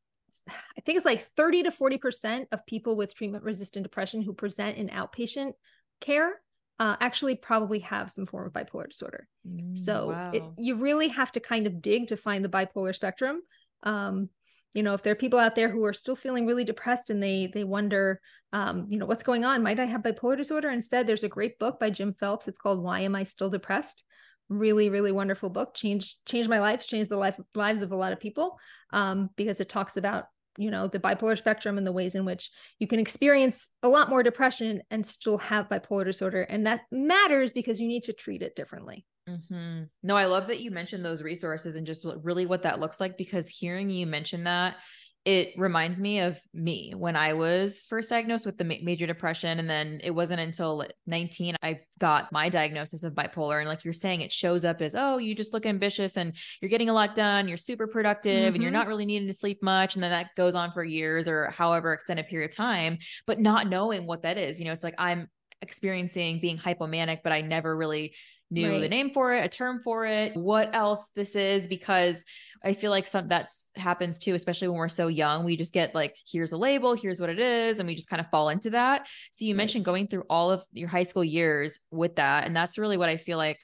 I 0.49 0.81
think 0.83 0.97
it's 0.97 1.07
like 1.07 1.27
30 1.37 1.65
to 1.65 1.71
40 1.71 1.99
percent 1.99 2.49
of 2.53 2.65
people 2.67 2.97
with 2.97 3.15
treatment 3.15 3.45
resistant 3.45 3.83
depression 3.83 4.23
who 4.23 4.33
present 4.33 4.77
in 4.77 4.89
outpatient 4.89 5.53
care 6.01 6.41
uh, 6.79 6.97
actually 7.01 7.35
probably 7.35 7.79
have 7.81 8.11
some 8.11 8.27
form 8.27 8.47
of 8.47 8.53
bipolar 8.53 8.89
disorder. 8.89 9.27
Mm, 9.49 9.79
so 9.79 10.09
wow. 10.09 10.31
it, 10.33 10.43
you 10.59 10.77
really 10.77 11.09
have 11.09 11.33
to 11.33 11.41
kind 11.41 11.67
of 11.67 11.81
dig 11.81 12.09
to 12.09 12.17
find 12.17 12.45
the 12.45 12.49
bipolar 12.49 12.95
spectrum. 12.95 13.41
Um, 13.83 14.29
you 14.77 14.83
know 14.83 14.95
if 14.95 15.03
there 15.03 15.13
are 15.13 15.17
people 15.17 15.39
out 15.39 15.55
there 15.55 15.71
who 15.71 15.85
are 15.85 15.95
still 15.95 16.15
feeling 16.15 16.47
really 16.47 16.65
depressed 16.65 17.09
and 17.09 17.23
they 17.23 17.51
they 17.53 17.65
wonder 17.65 18.21
um, 18.53 18.87
you 18.89 18.99
know 18.99 19.07
what's 19.07 19.23
going 19.23 19.45
on 19.45 19.63
might 19.63 19.81
i 19.81 19.87
have 19.87 20.03
bipolar 20.03 20.37
disorder? 20.37 20.71
Instead 20.71 21.07
there's 21.07 21.23
a 21.23 21.29
great 21.29 21.59
book 21.59 21.81
by 21.81 21.91
jim 21.91 22.13
phelps. 22.13 22.47
It's 22.47 22.59
called 22.59 22.83
why 22.83 23.01
am 23.01 23.15
i 23.15 23.25
still 23.25 23.51
depressed? 23.51 24.05
Really 24.49 24.91
really 24.91 25.13
wonderful 25.13 25.49
book. 25.49 25.75
Changed 25.75 26.17
changed 26.27 26.51
my 26.51 26.61
life 26.61 26.87
changed 26.87 27.11
the 27.11 27.17
life 27.17 27.41
lives 27.55 27.81
of 27.81 27.93
a 27.93 27.97
lot 27.97 28.13
of 28.13 28.21
people 28.21 28.59
um, 28.93 29.31
because 29.37 29.61
it 29.61 29.69
talks 29.69 29.97
about 29.97 30.27
you 30.59 30.71
know 30.71 30.87
the 30.87 31.01
bipolar 31.01 31.37
spectrum 31.39 31.79
and 31.79 31.87
the 31.87 31.93
ways 31.93 32.15
in 32.15 32.25
which 32.25 32.51
you 32.79 32.87
can 32.87 33.01
experience 33.01 33.69
a 33.83 33.89
lot 33.89 34.11
more 34.11 34.23
depression 34.23 34.83
and 34.91 35.07
still 35.07 35.39
have 35.39 35.69
bipolar 35.69 36.05
disorder. 36.05 36.43
And 36.43 36.67
that 36.67 36.83
matters 36.93 37.53
because 37.53 37.81
you 37.81 37.89
need 37.89 38.05
to 38.05 38.13
treat 38.13 38.43
it 38.43 38.55
differently 38.55 39.07
Mm-hmm. 39.29 39.85
No, 40.03 40.17
I 40.17 40.27
love 40.27 40.47
that 40.49 40.61
you 40.61 40.71
mentioned 40.71 41.05
those 41.05 41.23
resources 41.23 41.77
and 41.77 41.87
just 41.87 42.07
really 42.23 42.47
what 42.47 42.63
that 42.63 42.81
looks 42.81 43.01
like 43.01 43.19
because 43.19 43.49
hearing 43.49 43.91
you 43.91 44.07
mention 44.07 44.45
that, 44.45 44.77
it 45.27 45.55
reminds 45.57 46.01
me 46.01 46.21
of 46.21 46.41
me 46.55 46.95
when 46.97 47.17
I 47.17 47.33
was 47.33 47.85
first 47.89 48.11
diagnosed 48.11 48.47
with 48.47 48.59
the 48.59 48.65
major 48.65 49.09
depression. 49.09 49.59
And 49.59 49.69
then 49.69 50.01
it 50.05 50.13
wasn't 50.13 50.39
until 50.39 50.87
19 51.09 51.57
I 51.65 51.81
got 51.99 52.31
my 52.31 52.49
diagnosis 52.49 53.03
of 53.03 53.13
bipolar. 53.15 53.59
And 53.59 53.69
like 53.69 53.83
you're 53.85 53.93
saying, 53.93 54.21
it 54.21 54.31
shows 54.31 54.65
up 54.65 54.81
as, 54.81 54.95
oh, 54.95 55.19
you 55.19 55.35
just 55.35 55.53
look 55.53 55.67
ambitious 55.67 56.17
and 56.17 56.33
you're 56.63 56.69
getting 56.69 56.91
a 56.91 56.95
lot 56.95 57.17
done. 57.17 57.49
You're 57.49 57.57
super 57.57 57.89
productive 57.89 58.37
mm-hmm. 58.37 58.55
and 58.55 58.63
you're 58.63 58.71
mm-hmm. 58.71 58.79
not 58.79 58.87
really 58.87 59.05
needing 59.05 59.27
to 59.27 59.35
sleep 59.35 59.65
much. 59.65 59.97
And 59.97 60.05
then 60.05 60.13
that 60.13 60.31
goes 60.37 60.55
on 60.55 60.71
for 60.71 60.85
years 60.85 61.27
or 61.27 61.51
however 61.51 61.93
extended 61.93 62.29
period 62.29 62.51
of 62.51 62.57
time, 62.57 62.99
but 63.27 63.41
not 63.41 63.67
knowing 63.67 64.07
what 64.07 64.23
that 64.23 64.39
is. 64.39 64.61
You 64.61 64.67
know, 64.67 64.73
it's 64.73 64.85
like 64.85 64.95
I'm 64.97 65.29
experiencing 65.61 66.41
being 66.41 66.57
hypomanic, 66.57 67.21
but 67.25 67.33
I 67.33 67.41
never 67.41 67.77
really 67.77 68.15
knew 68.51 68.73
right. 68.73 68.81
the 68.81 68.89
name 68.89 69.11
for 69.13 69.35
it, 69.35 69.45
a 69.45 69.49
term 69.49 69.81
for 69.83 70.07
it, 70.07 70.37
what 70.37 70.75
else 70.75 71.11
this 71.15 71.35
is, 71.35 71.67
because 71.67 72.25
I 72.65 72.75
feel 72.75 72.91
like 72.91 73.07
some 73.07 73.29
that's 73.29 73.69
happens 73.77 74.19
too, 74.19 74.35
especially 74.35 74.69
when 74.69 74.79
we're 74.79 74.89
so 74.89 75.09
young. 75.09 75.45
We 75.45 75.57
just 75.57 75.73
get 75.73 75.95
like, 75.95 76.17
here's 76.27 76.53
a 76.53 76.57
label, 76.57 76.95
here's 76.95 77.21
what 77.21 77.31
it 77.31 77.39
is, 77.39 77.79
and 77.79 77.87
we 77.87 77.95
just 77.95 78.09
kind 78.09 78.21
of 78.21 78.29
fall 78.31 78.49
into 78.49 78.71
that. 78.71 79.07
So 79.33 79.45
you 79.45 79.55
right. 79.55 79.59
mentioned 79.59 79.85
going 79.85 80.09
through 80.09 80.25
all 80.31 80.51
of 80.51 80.65
your 80.73 80.89
high 80.89 81.03
school 81.03 81.25
years 81.25 81.79
with 81.91 82.17
that. 82.17 82.47
And 82.47 82.57
that's 82.57 82.79
really 82.79 82.97
what 82.97 83.09
I 83.09 83.17
feel 83.17 83.39
like 83.39 83.59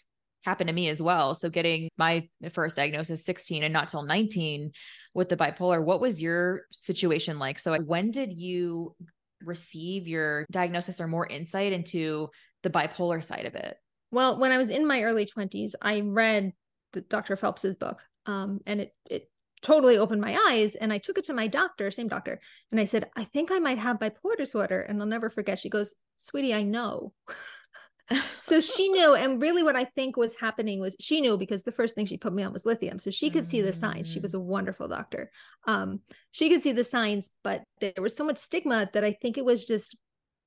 happened 0.44 0.68
to 0.68 0.74
me 0.74 0.88
as 0.88 1.00
well. 1.00 1.34
So 1.34 1.48
getting 1.48 1.88
my 1.96 2.28
first 2.52 2.76
diagnosis 2.76 3.24
16 3.24 3.62
and 3.62 3.72
not 3.72 3.88
till 3.88 4.02
19 4.02 4.72
with 5.14 5.28
the 5.28 5.36
bipolar, 5.36 5.82
what 5.82 6.00
was 6.00 6.20
your 6.20 6.62
situation 6.72 7.38
like? 7.38 7.58
So 7.58 7.76
when 7.78 8.10
did 8.10 8.32
you 8.32 8.96
receive 9.44 10.08
your 10.08 10.46
diagnosis 10.50 11.00
or 11.00 11.06
more 11.06 11.26
insight 11.26 11.72
into 11.72 12.28
the 12.62 12.70
bipolar 12.70 13.22
side 13.22 13.46
of 13.46 13.54
it? 13.54 13.76
Well, 14.12 14.38
when 14.38 14.52
I 14.52 14.58
was 14.58 14.70
in 14.70 14.86
my 14.86 15.02
early 15.02 15.26
20s, 15.26 15.72
I 15.82 16.00
read 16.00 16.52
the 16.92 17.00
Dr. 17.00 17.36
Phelps's 17.36 17.76
book. 17.76 18.00
Um, 18.26 18.60
and 18.66 18.82
it 18.82 18.94
it 19.10 19.28
totally 19.62 19.96
opened 19.96 20.20
my 20.20 20.36
eyes. 20.50 20.74
And 20.74 20.92
I 20.92 20.98
took 20.98 21.18
it 21.18 21.24
to 21.24 21.32
my 21.32 21.46
doctor, 21.46 21.90
same 21.90 22.08
doctor, 22.08 22.40
and 22.70 22.80
I 22.80 22.84
said, 22.84 23.10
I 23.16 23.24
think 23.24 23.50
I 23.50 23.58
might 23.58 23.78
have 23.78 23.98
bipolar 23.98 24.36
disorder. 24.36 24.80
And 24.80 25.00
I'll 25.00 25.08
never 25.08 25.30
forget. 25.30 25.58
She 25.58 25.70
goes, 25.70 25.94
Sweetie, 26.18 26.54
I 26.54 26.62
know. 26.62 27.12
so 28.40 28.60
she 28.60 28.88
knew 28.88 29.14
and 29.14 29.40
really 29.40 29.62
what 29.62 29.76
i 29.76 29.84
think 29.84 30.16
was 30.16 30.38
happening 30.38 30.80
was 30.80 30.96
she 31.00 31.20
knew 31.20 31.38
because 31.38 31.62
the 31.62 31.72
first 31.72 31.94
thing 31.94 32.04
she 32.04 32.16
put 32.16 32.32
me 32.32 32.42
on 32.42 32.52
was 32.52 32.66
lithium 32.66 32.98
so 32.98 33.10
she 33.10 33.30
could 33.30 33.44
mm. 33.44 33.46
see 33.46 33.62
the 33.62 33.72
signs 33.72 34.10
she 34.10 34.18
was 34.18 34.34
a 34.34 34.40
wonderful 34.40 34.88
doctor 34.88 35.30
um, 35.66 36.00
she 36.32 36.50
could 36.50 36.60
see 36.60 36.72
the 36.72 36.84
signs 36.84 37.30
but 37.44 37.62
there 37.80 37.92
was 38.00 38.14
so 38.14 38.24
much 38.24 38.38
stigma 38.38 38.90
that 38.92 39.04
i 39.04 39.12
think 39.12 39.38
it 39.38 39.44
was 39.44 39.64
just 39.64 39.96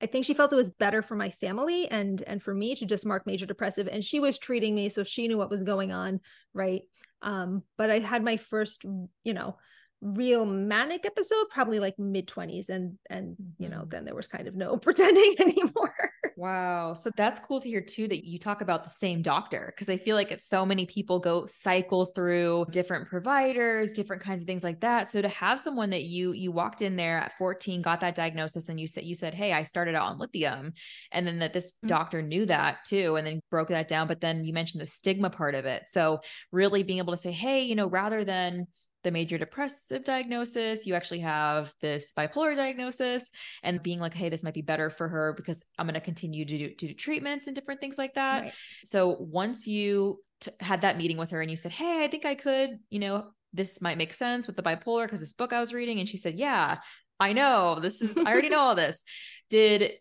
I 0.02 0.08
think 0.08 0.26
she 0.26 0.34
felt 0.34 0.52
it 0.52 0.58
was 0.58 0.70
better 0.70 1.02
for 1.02 1.16
my 1.16 1.30
family 1.30 1.88
and 1.90 2.22
and 2.28 2.42
for 2.42 2.54
me 2.54 2.76
to 2.76 2.86
just 2.86 3.06
mark 3.06 3.26
major 3.26 3.46
depressive 3.46 3.88
and 3.88 4.04
she 4.04 4.20
was 4.20 4.38
treating 4.38 4.76
me 4.76 4.90
so 4.90 5.04
she 5.04 5.28
knew 5.28 5.38
what 5.38 5.50
was 5.50 5.64
going 5.64 5.92
on 5.92 6.20
right 6.54 6.82
um 7.22 7.64
but 7.78 7.90
I 7.90 8.00
had 8.00 8.24
my 8.24 8.38
first 8.38 8.84
you 9.24 9.34
know 9.34 9.58
real 10.02 10.46
manic 10.46 11.06
episode 11.06 11.46
probably 11.50 11.80
like 11.80 11.98
mid 11.98 12.28
20s 12.28 12.70
and 12.70 12.98
and 13.10 13.36
you 13.58 13.70
know 13.70 13.80
mm-hmm. 13.80 13.90
then 13.90 14.06
there 14.06 14.16
was 14.16 14.28
kind 14.28 14.48
of 14.48 14.56
no 14.56 14.78
pretending 14.78 15.36
anymore 15.40 16.12
Wow. 16.38 16.94
So 16.96 17.12
that's 17.16 17.40
cool 17.40 17.62
to 17.62 17.70
hear 17.70 17.80
too 17.80 18.10
that 18.10 18.26
you 18.26 18.38
talk 18.38 18.60
about 18.60 18.84
the 18.84 18.90
same 18.90 19.22
doctor 19.22 19.72
because 19.74 19.90
I 19.90 19.96
feel 19.96 20.18
like 20.18 20.32
it's 20.32 20.48
so 20.48 20.66
many 20.66 20.86
people 20.86 21.18
go 21.18 21.48
cycle 21.48 22.08
through 22.08 22.66
different 22.72 23.08
providers, 23.08 23.94
different 23.94 24.22
kinds 24.22 24.42
of 24.42 24.48
things 24.48 24.64
like 24.64 24.82
that. 24.82 25.08
So 25.08 25.22
to 25.22 25.30
have 25.30 25.62
someone 25.62 25.92
that 25.92 26.04
you 26.04 26.34
you 26.34 26.52
walked 26.52 26.82
in 26.82 26.98
there 26.98 27.20
at 27.20 27.38
14, 27.38 27.82
got 27.82 28.02
that 28.02 28.16
diagnosis 28.16 28.68
and 28.68 28.78
you 28.78 28.86
said 28.86 29.06
you 29.06 29.16
said, 29.16 29.34
"Hey, 29.34 29.54
I 29.54 29.64
started 29.64 29.96
out 29.96 30.10
on 30.10 30.18
lithium." 30.18 30.74
And 31.14 31.26
then 31.26 31.40
that 31.40 31.54
this 31.54 31.72
mm-hmm. 31.72 31.88
doctor 31.88 32.22
knew 32.22 32.46
that 32.48 32.84
too 32.86 33.16
and 33.16 33.26
then 33.26 33.40
broke 33.50 33.70
that 33.70 33.88
down, 33.88 34.08
but 34.08 34.20
then 34.20 34.44
you 34.44 34.52
mentioned 34.52 34.82
the 34.82 34.88
stigma 34.88 35.30
part 35.30 35.56
of 35.56 35.64
it. 35.64 35.84
So 35.88 36.20
really 36.52 36.84
being 36.84 37.00
able 37.00 37.14
to 37.14 37.22
say, 37.22 37.32
"Hey, 37.32 37.64
you 37.64 37.76
know, 37.76 37.88
rather 37.88 38.26
than 38.26 38.68
the 39.06 39.12
major 39.12 39.38
depressive 39.38 40.04
diagnosis, 40.04 40.86
you 40.86 40.96
actually 40.96 41.20
have 41.20 41.74
this 41.80 42.12
bipolar 42.18 42.56
diagnosis, 42.56 43.32
and 43.64 43.82
being 43.82 44.00
like, 44.00 44.16
hey, 44.16 44.30
this 44.30 44.44
might 44.44 44.56
be 44.56 44.64
better 44.64 44.90
for 44.90 45.08
her 45.08 45.34
because 45.38 45.62
I'm 45.78 45.86
going 45.86 45.94
to 45.94 46.02
continue 46.02 46.44
to 46.44 46.58
do, 46.58 46.70
to 46.74 46.88
do 46.88 46.94
treatments 46.94 47.46
and 47.46 47.56
different 47.56 47.80
things 47.80 48.00
like 48.00 48.16
that. 48.16 48.42
Right. 48.42 48.54
So 48.84 49.16
once 49.20 49.68
you 49.68 50.22
t- 50.42 50.52
had 50.60 50.82
that 50.82 50.98
meeting 50.98 51.18
with 51.18 51.30
her 51.30 51.40
and 51.40 51.52
you 51.52 51.56
said, 51.56 51.72
hey, 51.72 52.04
I 52.04 52.08
think 52.08 52.26
I 52.26 52.34
could, 52.34 52.80
you 52.90 53.00
know, 53.00 53.28
this 53.54 53.80
might 53.80 54.00
make 54.00 54.14
sense 54.14 54.48
with 54.48 54.56
the 54.56 54.64
bipolar 54.64 55.06
because 55.06 55.22
this 55.22 55.34
book 55.34 55.54
I 55.54 55.60
was 55.60 55.72
reading, 55.72 56.00
and 56.00 56.10
she 56.10 56.18
said, 56.18 56.36
yeah, 56.36 56.80
I 57.20 57.32
know 57.32 57.80
this 57.80 58.02
is, 58.02 58.18
I 58.18 58.24
already 58.24 58.50
know 58.50 58.60
all 58.60 58.76
this. 58.76 59.02
Did 59.52 59.92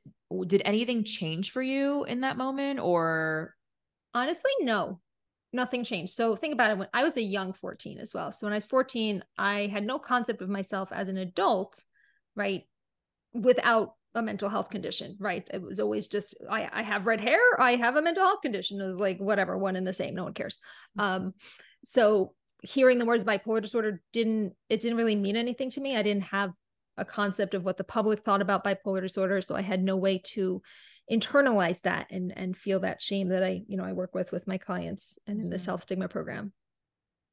did 0.47 0.63
anything 0.65 1.05
change 1.05 1.53
for 1.53 1.63
you 1.63 2.05
in 2.05 2.23
that 2.23 2.39
moment 2.39 2.81
or 2.81 3.55
honestly 4.15 4.51
no 4.63 4.99
nothing 5.55 5.85
changed. 5.85 6.13
So 6.13 6.37
think 6.37 6.53
about 6.53 6.73
it 6.73 6.79
when 6.79 6.89
I 6.93 7.05
was 7.05 7.17
a 7.17 7.23
young 7.23 7.53
14 7.53 7.99
as 7.99 8.13
well. 8.13 8.33
So 8.33 8.47
when 8.47 8.53
I 8.53 8.57
was 8.57 8.67
14, 8.67 9.23
I 9.39 9.69
had 9.73 9.87
no 9.87 9.99
concept 9.99 10.43
of 10.43 10.49
myself 10.49 10.91
as 10.93 11.09
an 11.09 11.17
adult, 11.17 11.83
right? 12.35 12.65
Without 13.33 13.95
a 14.15 14.23
mental 14.23 14.49
health 14.49 14.71
condition, 14.71 15.17
right? 15.19 15.49
It 15.53 15.63
was 15.63 15.81
always 15.81 16.07
just 16.07 16.37
I, 16.51 16.69
I 16.73 16.83
have 16.83 17.07
red 17.07 17.21
hair, 17.21 17.41
I 17.59 17.77
have 17.77 17.97
a 17.97 18.03
mental 18.03 18.25
health 18.25 18.43
condition. 18.43 18.81
It 18.81 18.87
was 18.87 18.99
like 18.99 19.19
whatever, 19.19 19.57
one 19.57 19.77
and 19.77 19.87
the 19.87 19.93
same. 19.93 20.15
No 20.15 20.25
one 20.25 20.35
cares. 20.35 20.59
Mm-hmm. 20.99 21.25
Um, 21.27 21.35
so 21.85 22.35
hearing 22.63 22.99
the 22.99 23.05
words 23.05 23.25
bipolar 23.25 23.61
disorder 23.61 24.01
didn't 24.13 24.55
it 24.69 24.81
didn't 24.81 24.97
really 24.97 25.17
mean 25.17 25.37
anything 25.37 25.71
to 25.71 25.81
me. 25.81 25.97
I 25.97 26.03
didn't 26.03 26.25
have 26.25 26.53
a 26.97 27.05
concept 27.05 27.55
of 27.55 27.65
what 27.65 27.77
the 27.77 27.85
public 27.85 28.25
thought 28.25 28.41
about 28.41 28.65
bipolar 28.65 29.03
disorder. 29.03 29.41
So 29.41 29.55
I 29.55 29.63
had 29.63 29.83
no 29.83 29.97
way 29.97 30.19
to 30.35 30.63
internalize 31.11 31.83
that 31.83 32.07
and 32.11 32.33
and 32.37 32.57
feel 32.57 32.81
that 32.81 33.03
shame 33.03 33.29
that 33.29 33.43
I, 33.43 33.63
you 33.67 33.77
know, 33.77 33.85
I 33.85 33.93
work 33.93 34.15
with 34.15 34.33
with 34.33 34.47
my 34.47 34.59
clients 34.59 35.19
and 35.27 35.41
in 35.41 35.51
the 35.51 35.57
mm-hmm. 35.57 35.65
self 35.65 35.83
stigma 35.83 36.09
program. 36.09 36.53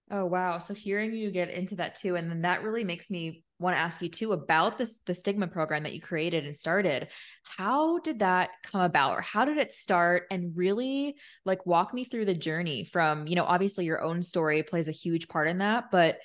Oh 0.09 0.25
wow. 0.25 0.59
So 0.59 0.73
hearing 0.73 1.13
you 1.13 1.31
get 1.31 1.49
into 1.49 1.75
that 1.77 1.95
too 1.95 2.17
and 2.17 2.29
then 2.29 2.41
that 2.41 2.63
really 2.63 2.83
makes 2.83 3.09
me 3.09 3.43
want 3.59 3.75
to 3.75 3.79
ask 3.79 4.01
you 4.01 4.09
too 4.09 4.33
about 4.33 4.77
this 4.77 4.99
the 5.05 5.13
stigma 5.13 5.47
program 5.47 5.83
that 5.83 5.93
you 5.93 6.01
created 6.01 6.45
and 6.45 6.55
started. 6.55 7.07
How 7.43 7.99
did 7.99 8.19
that 8.19 8.49
come 8.63 8.81
about 8.81 9.13
or 9.13 9.21
how 9.21 9.45
did 9.45 9.57
it 9.57 9.71
start 9.71 10.23
and 10.29 10.51
really 10.55 11.15
like 11.45 11.65
walk 11.65 11.93
me 11.93 12.03
through 12.03 12.25
the 12.25 12.33
journey 12.33 12.83
from, 12.83 13.25
you 13.25 13.35
know, 13.35 13.45
obviously 13.45 13.85
your 13.85 14.01
own 14.01 14.21
story 14.21 14.63
plays 14.63 14.89
a 14.89 14.93
huge 14.93 15.29
part 15.29 15.47
in 15.47 15.59
that, 15.59 15.85
but 15.91 16.17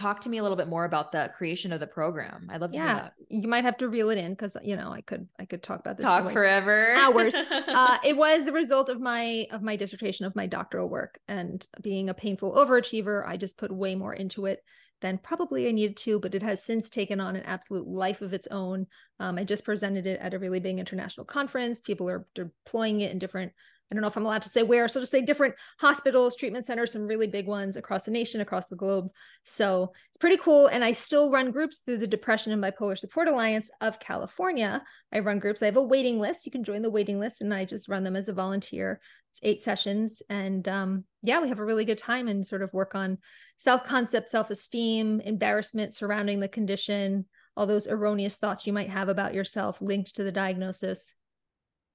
talk 0.00 0.20
to 0.22 0.28
me 0.28 0.38
a 0.38 0.42
little 0.42 0.56
bit 0.56 0.68
more 0.68 0.84
about 0.84 1.12
the 1.12 1.30
creation 1.36 1.72
of 1.72 1.80
the 1.80 1.86
program. 1.86 2.48
I'd 2.50 2.60
love 2.60 2.72
to 2.72 2.78
hear 2.78 2.86
that. 2.86 3.12
yeah, 3.28 3.38
You 3.40 3.48
might 3.48 3.64
have 3.64 3.76
to 3.78 3.88
reel 3.88 4.10
it 4.10 4.18
in 4.18 4.32
because 4.32 4.56
you 4.62 4.76
know 4.76 4.90
I 4.90 5.00
could 5.02 5.28
I 5.38 5.44
could 5.44 5.62
talk 5.62 5.80
about 5.80 5.96
this 5.96 6.04
talk 6.04 6.24
for 6.24 6.32
forever 6.32 6.92
hours. 6.94 7.34
uh, 7.34 7.98
it 8.04 8.16
was 8.16 8.44
the 8.44 8.52
result 8.52 8.88
of 8.88 9.00
my 9.00 9.46
of 9.50 9.62
my 9.62 9.76
dissertation 9.76 10.26
of 10.26 10.34
my 10.34 10.46
doctoral 10.46 10.88
work 10.88 11.18
and 11.28 11.66
being 11.82 12.08
a 12.08 12.14
painful 12.14 12.54
overachiever. 12.54 13.26
I 13.26 13.36
just 13.36 13.58
put 13.58 13.70
way 13.70 13.94
more 13.94 14.14
into 14.14 14.46
it 14.46 14.62
than 15.02 15.18
probably 15.18 15.66
I 15.66 15.72
needed 15.72 15.96
to, 15.98 16.20
but 16.20 16.34
it 16.34 16.42
has 16.42 16.62
since 16.62 16.90
taken 16.90 17.20
on 17.20 17.34
an 17.36 17.44
absolute 17.44 17.86
life 17.88 18.20
of 18.20 18.34
its 18.34 18.46
own. 18.50 18.86
Um, 19.18 19.38
I 19.38 19.44
just 19.44 19.64
presented 19.64 20.06
it 20.06 20.20
at 20.20 20.34
a 20.34 20.38
really 20.38 20.60
big 20.60 20.78
international 20.78 21.24
conference. 21.24 21.80
People 21.80 22.08
are 22.10 22.26
deploying 22.34 23.00
it 23.00 23.10
in 23.10 23.18
different 23.18 23.52
I 23.90 23.94
don't 23.94 24.02
know 24.02 24.08
if 24.08 24.16
I'm 24.16 24.24
allowed 24.24 24.42
to 24.42 24.48
say 24.48 24.62
where, 24.62 24.86
so 24.86 25.00
just 25.00 25.10
say 25.10 25.20
different 25.20 25.56
hospitals, 25.80 26.36
treatment 26.36 26.64
centers, 26.64 26.92
some 26.92 27.08
really 27.08 27.26
big 27.26 27.48
ones 27.48 27.76
across 27.76 28.04
the 28.04 28.12
nation, 28.12 28.40
across 28.40 28.68
the 28.68 28.76
globe. 28.76 29.08
So 29.44 29.92
it's 30.10 30.18
pretty 30.18 30.36
cool. 30.36 30.68
And 30.68 30.84
I 30.84 30.92
still 30.92 31.30
run 31.30 31.50
groups 31.50 31.80
through 31.80 31.98
the 31.98 32.06
Depression 32.06 32.52
and 32.52 32.62
Bipolar 32.62 32.96
Support 32.96 33.26
Alliance 33.26 33.68
of 33.80 33.98
California. 33.98 34.82
I 35.12 35.18
run 35.18 35.40
groups. 35.40 35.60
I 35.60 35.66
have 35.66 35.76
a 35.76 35.82
waiting 35.82 36.20
list. 36.20 36.46
You 36.46 36.52
can 36.52 36.62
join 36.62 36.82
the 36.82 36.90
waiting 36.90 37.18
list, 37.18 37.40
and 37.40 37.52
I 37.52 37.64
just 37.64 37.88
run 37.88 38.04
them 38.04 38.14
as 38.14 38.28
a 38.28 38.32
volunteer. 38.32 39.00
It's 39.32 39.40
eight 39.42 39.62
sessions, 39.62 40.22
and 40.28 40.66
um, 40.68 41.04
yeah, 41.22 41.40
we 41.40 41.48
have 41.48 41.60
a 41.60 41.64
really 41.64 41.84
good 41.84 41.98
time 41.98 42.28
and 42.28 42.46
sort 42.46 42.62
of 42.62 42.72
work 42.72 42.94
on 42.94 43.18
self 43.58 43.84
concept, 43.84 44.30
self 44.30 44.50
esteem, 44.50 45.20
embarrassment 45.20 45.94
surrounding 45.94 46.40
the 46.40 46.48
condition, 46.48 47.26
all 47.56 47.66
those 47.66 47.88
erroneous 47.88 48.36
thoughts 48.36 48.66
you 48.66 48.72
might 48.72 48.90
have 48.90 49.08
about 49.08 49.34
yourself 49.34 49.80
linked 49.80 50.14
to 50.16 50.24
the 50.24 50.32
diagnosis 50.32 51.14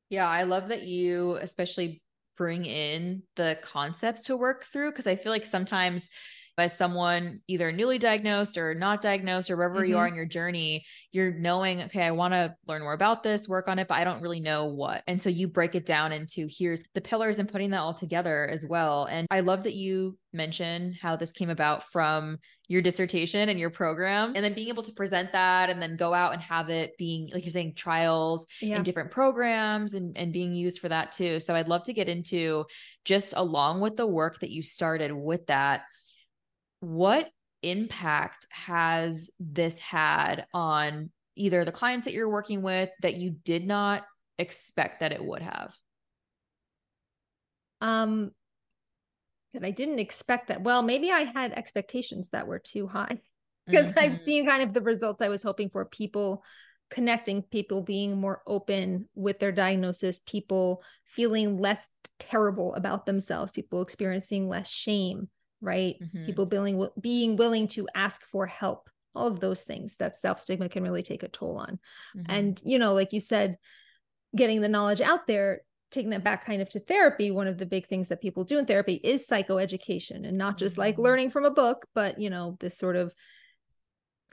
yeah, 0.09 0.27
I 0.27 0.43
love 0.43 0.69
that 0.69 0.83
you 0.83 1.35
especially 1.37 2.01
bring 2.37 2.65
in 2.65 3.23
the 3.35 3.57
concepts 3.63 4.23
to 4.23 4.37
work 4.37 4.65
through 4.65 4.91
because 4.91 5.07
I 5.07 5.15
feel 5.15 5.31
like 5.31 5.45
sometimes 5.45 6.09
as 6.57 6.77
someone 6.77 7.41
either 7.47 7.71
newly 7.71 7.97
diagnosed 7.97 8.57
or 8.57 8.73
not 8.73 9.01
diagnosed 9.01 9.51
or 9.51 9.57
wherever 9.57 9.81
mm-hmm. 9.81 9.89
you 9.89 9.97
are 9.97 10.07
in 10.07 10.15
your 10.15 10.25
journey, 10.25 10.85
you're 11.11 11.31
knowing, 11.31 11.81
okay, 11.83 12.03
I 12.03 12.11
want 12.11 12.33
to 12.33 12.55
learn 12.67 12.81
more 12.81 12.93
about 12.93 13.23
this, 13.23 13.47
work 13.47 13.67
on 13.67 13.79
it, 13.79 13.87
but 13.87 13.95
I 13.95 14.03
don't 14.03 14.21
really 14.21 14.39
know 14.39 14.65
what. 14.65 15.03
And 15.07 15.19
so 15.19 15.29
you 15.29 15.47
break 15.47 15.75
it 15.75 15.85
down 15.85 16.11
into 16.11 16.47
here's 16.49 16.83
the 16.93 17.01
pillars 17.01 17.39
and 17.39 17.49
putting 17.49 17.71
that 17.71 17.79
all 17.79 17.93
together 17.93 18.47
as 18.47 18.65
well. 18.65 19.05
And 19.05 19.27
I 19.31 19.41
love 19.41 19.63
that 19.63 19.73
you 19.73 20.17
mention 20.33 20.95
how 21.01 21.15
this 21.15 21.31
came 21.31 21.49
about 21.49 21.83
from 21.91 22.37
your 22.67 22.81
dissertation 22.81 23.49
and 23.49 23.59
your 23.59 23.69
program 23.69 24.33
and 24.35 24.43
then 24.43 24.53
being 24.53 24.69
able 24.69 24.83
to 24.83 24.91
present 24.91 25.31
that 25.31 25.69
and 25.69 25.81
then 25.81 25.95
go 25.95 26.13
out 26.13 26.33
and 26.33 26.41
have 26.41 26.69
it 26.69 26.97
being 26.97 27.29
like 27.33 27.43
you're 27.43 27.51
saying 27.51 27.73
trials 27.75 28.47
yeah. 28.61 28.75
in 28.75 28.83
different 28.83 29.11
programs 29.11 29.93
and, 29.93 30.17
and 30.17 30.33
being 30.33 30.53
used 30.53 30.79
for 30.79 30.89
that 30.89 31.11
too 31.11 31.39
so 31.39 31.53
i'd 31.55 31.67
love 31.67 31.83
to 31.83 31.93
get 31.93 32.09
into 32.09 32.65
just 33.03 33.33
along 33.37 33.81
with 33.81 33.95
the 33.95 34.07
work 34.07 34.39
that 34.39 34.49
you 34.49 34.63
started 34.63 35.11
with 35.11 35.45
that 35.47 35.83
what 36.79 37.29
impact 37.61 38.47
has 38.51 39.29
this 39.39 39.79
had 39.79 40.45
on 40.53 41.09
either 41.35 41.65
the 41.65 41.71
clients 41.71 42.05
that 42.05 42.13
you're 42.13 42.29
working 42.29 42.61
with 42.61 42.89
that 43.01 43.15
you 43.15 43.31
did 43.31 43.65
not 43.65 44.03
expect 44.37 44.99
that 44.99 45.11
it 45.11 45.23
would 45.23 45.41
have? 45.41 45.75
Um, 47.81 48.31
that 49.53 49.65
I 49.65 49.71
didn't 49.71 49.99
expect 49.99 50.47
that. 50.47 50.61
Well, 50.61 50.81
maybe 50.81 51.11
I 51.11 51.21
had 51.21 51.51
expectations 51.53 52.29
that 52.29 52.47
were 52.47 52.59
too 52.59 52.87
high 52.87 53.19
because 53.67 53.89
mm-hmm. 53.89 53.99
I've 53.99 54.15
seen 54.15 54.47
kind 54.47 54.63
of 54.63 54.73
the 54.73 54.81
results 54.81 55.21
I 55.21 55.29
was 55.29 55.43
hoping 55.43 55.69
for 55.69 55.85
people 55.85 56.43
connecting, 56.91 57.41
people 57.41 57.81
being 57.81 58.17
more 58.17 58.41
open 58.45 59.09
with 59.15 59.39
their 59.39 59.51
diagnosis, 59.51 60.21
people 60.25 60.83
feeling 61.05 61.57
less 61.57 61.87
terrible 62.19 62.75
about 62.75 63.05
themselves, 63.05 63.51
people 63.51 63.81
experiencing 63.81 64.47
less 64.47 64.69
shame 64.69 65.29
right? 65.65 65.95
Mm-hmm. 66.01 66.25
People 66.25 66.45
being 66.45 66.87
being 66.99 67.35
willing 67.35 67.67
to 67.69 67.87
ask 67.95 68.23
for 68.25 68.45
help, 68.45 68.89
all 69.15 69.27
of 69.27 69.39
those 69.39 69.63
things 69.63 69.95
that 69.97 70.15
self 70.15 70.39
stigma 70.39 70.69
can 70.69 70.83
really 70.83 71.03
take 71.03 71.23
a 71.23 71.27
toll 71.27 71.57
on. 71.57 71.79
Mm-hmm. 72.15 72.31
And 72.31 72.61
you 72.63 72.79
know, 72.79 72.93
like 72.93 73.13
you 73.13 73.19
said, 73.19 73.57
getting 74.35 74.61
the 74.61 74.69
knowledge 74.69 75.01
out 75.01 75.27
there, 75.27 75.61
taking 75.91 76.11
that 76.11 76.23
back 76.23 76.45
kind 76.45 76.61
of 76.61 76.69
to 76.69 76.79
therapy. 76.79 77.31
One 77.31 77.47
of 77.47 77.57
the 77.57 77.65
big 77.65 77.87
things 77.87 78.09
that 78.09 78.21
people 78.21 78.43
do 78.43 78.57
in 78.57 78.65
therapy 78.65 78.95
is 79.03 79.27
psychoeducation, 79.27 80.27
and 80.27 80.37
not 80.37 80.57
just 80.57 80.73
mm-hmm. 80.73 80.81
like 80.81 80.97
learning 80.97 81.31
from 81.31 81.45
a 81.45 81.51
book, 81.51 81.85
but 81.95 82.19
you 82.19 82.29
know, 82.29 82.57
this 82.59 82.77
sort 82.77 82.95
of 82.95 83.13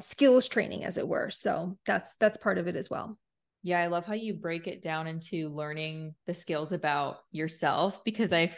skills 0.01 0.49
training, 0.49 0.85
as 0.85 0.99
it 0.99 1.09
were. 1.09 1.31
So 1.31 1.79
that's 1.87 2.17
that's 2.17 2.39
part 2.39 2.59
of 2.59 2.69
it 2.69 2.77
as 2.77 2.91
well. 2.91 3.19
Yeah, 3.65 3.81
I 3.81 3.87
love 3.87 4.05
how 4.05 4.15
you 4.15 4.35
break 4.35 4.67
it 4.67 4.83
down 4.83 5.07
into 5.07 5.49
learning 5.51 6.17
the 6.27 6.35
skills 6.35 6.73
about 6.73 7.19
yourself 7.31 8.03
because 8.05 8.33
I 8.33 8.53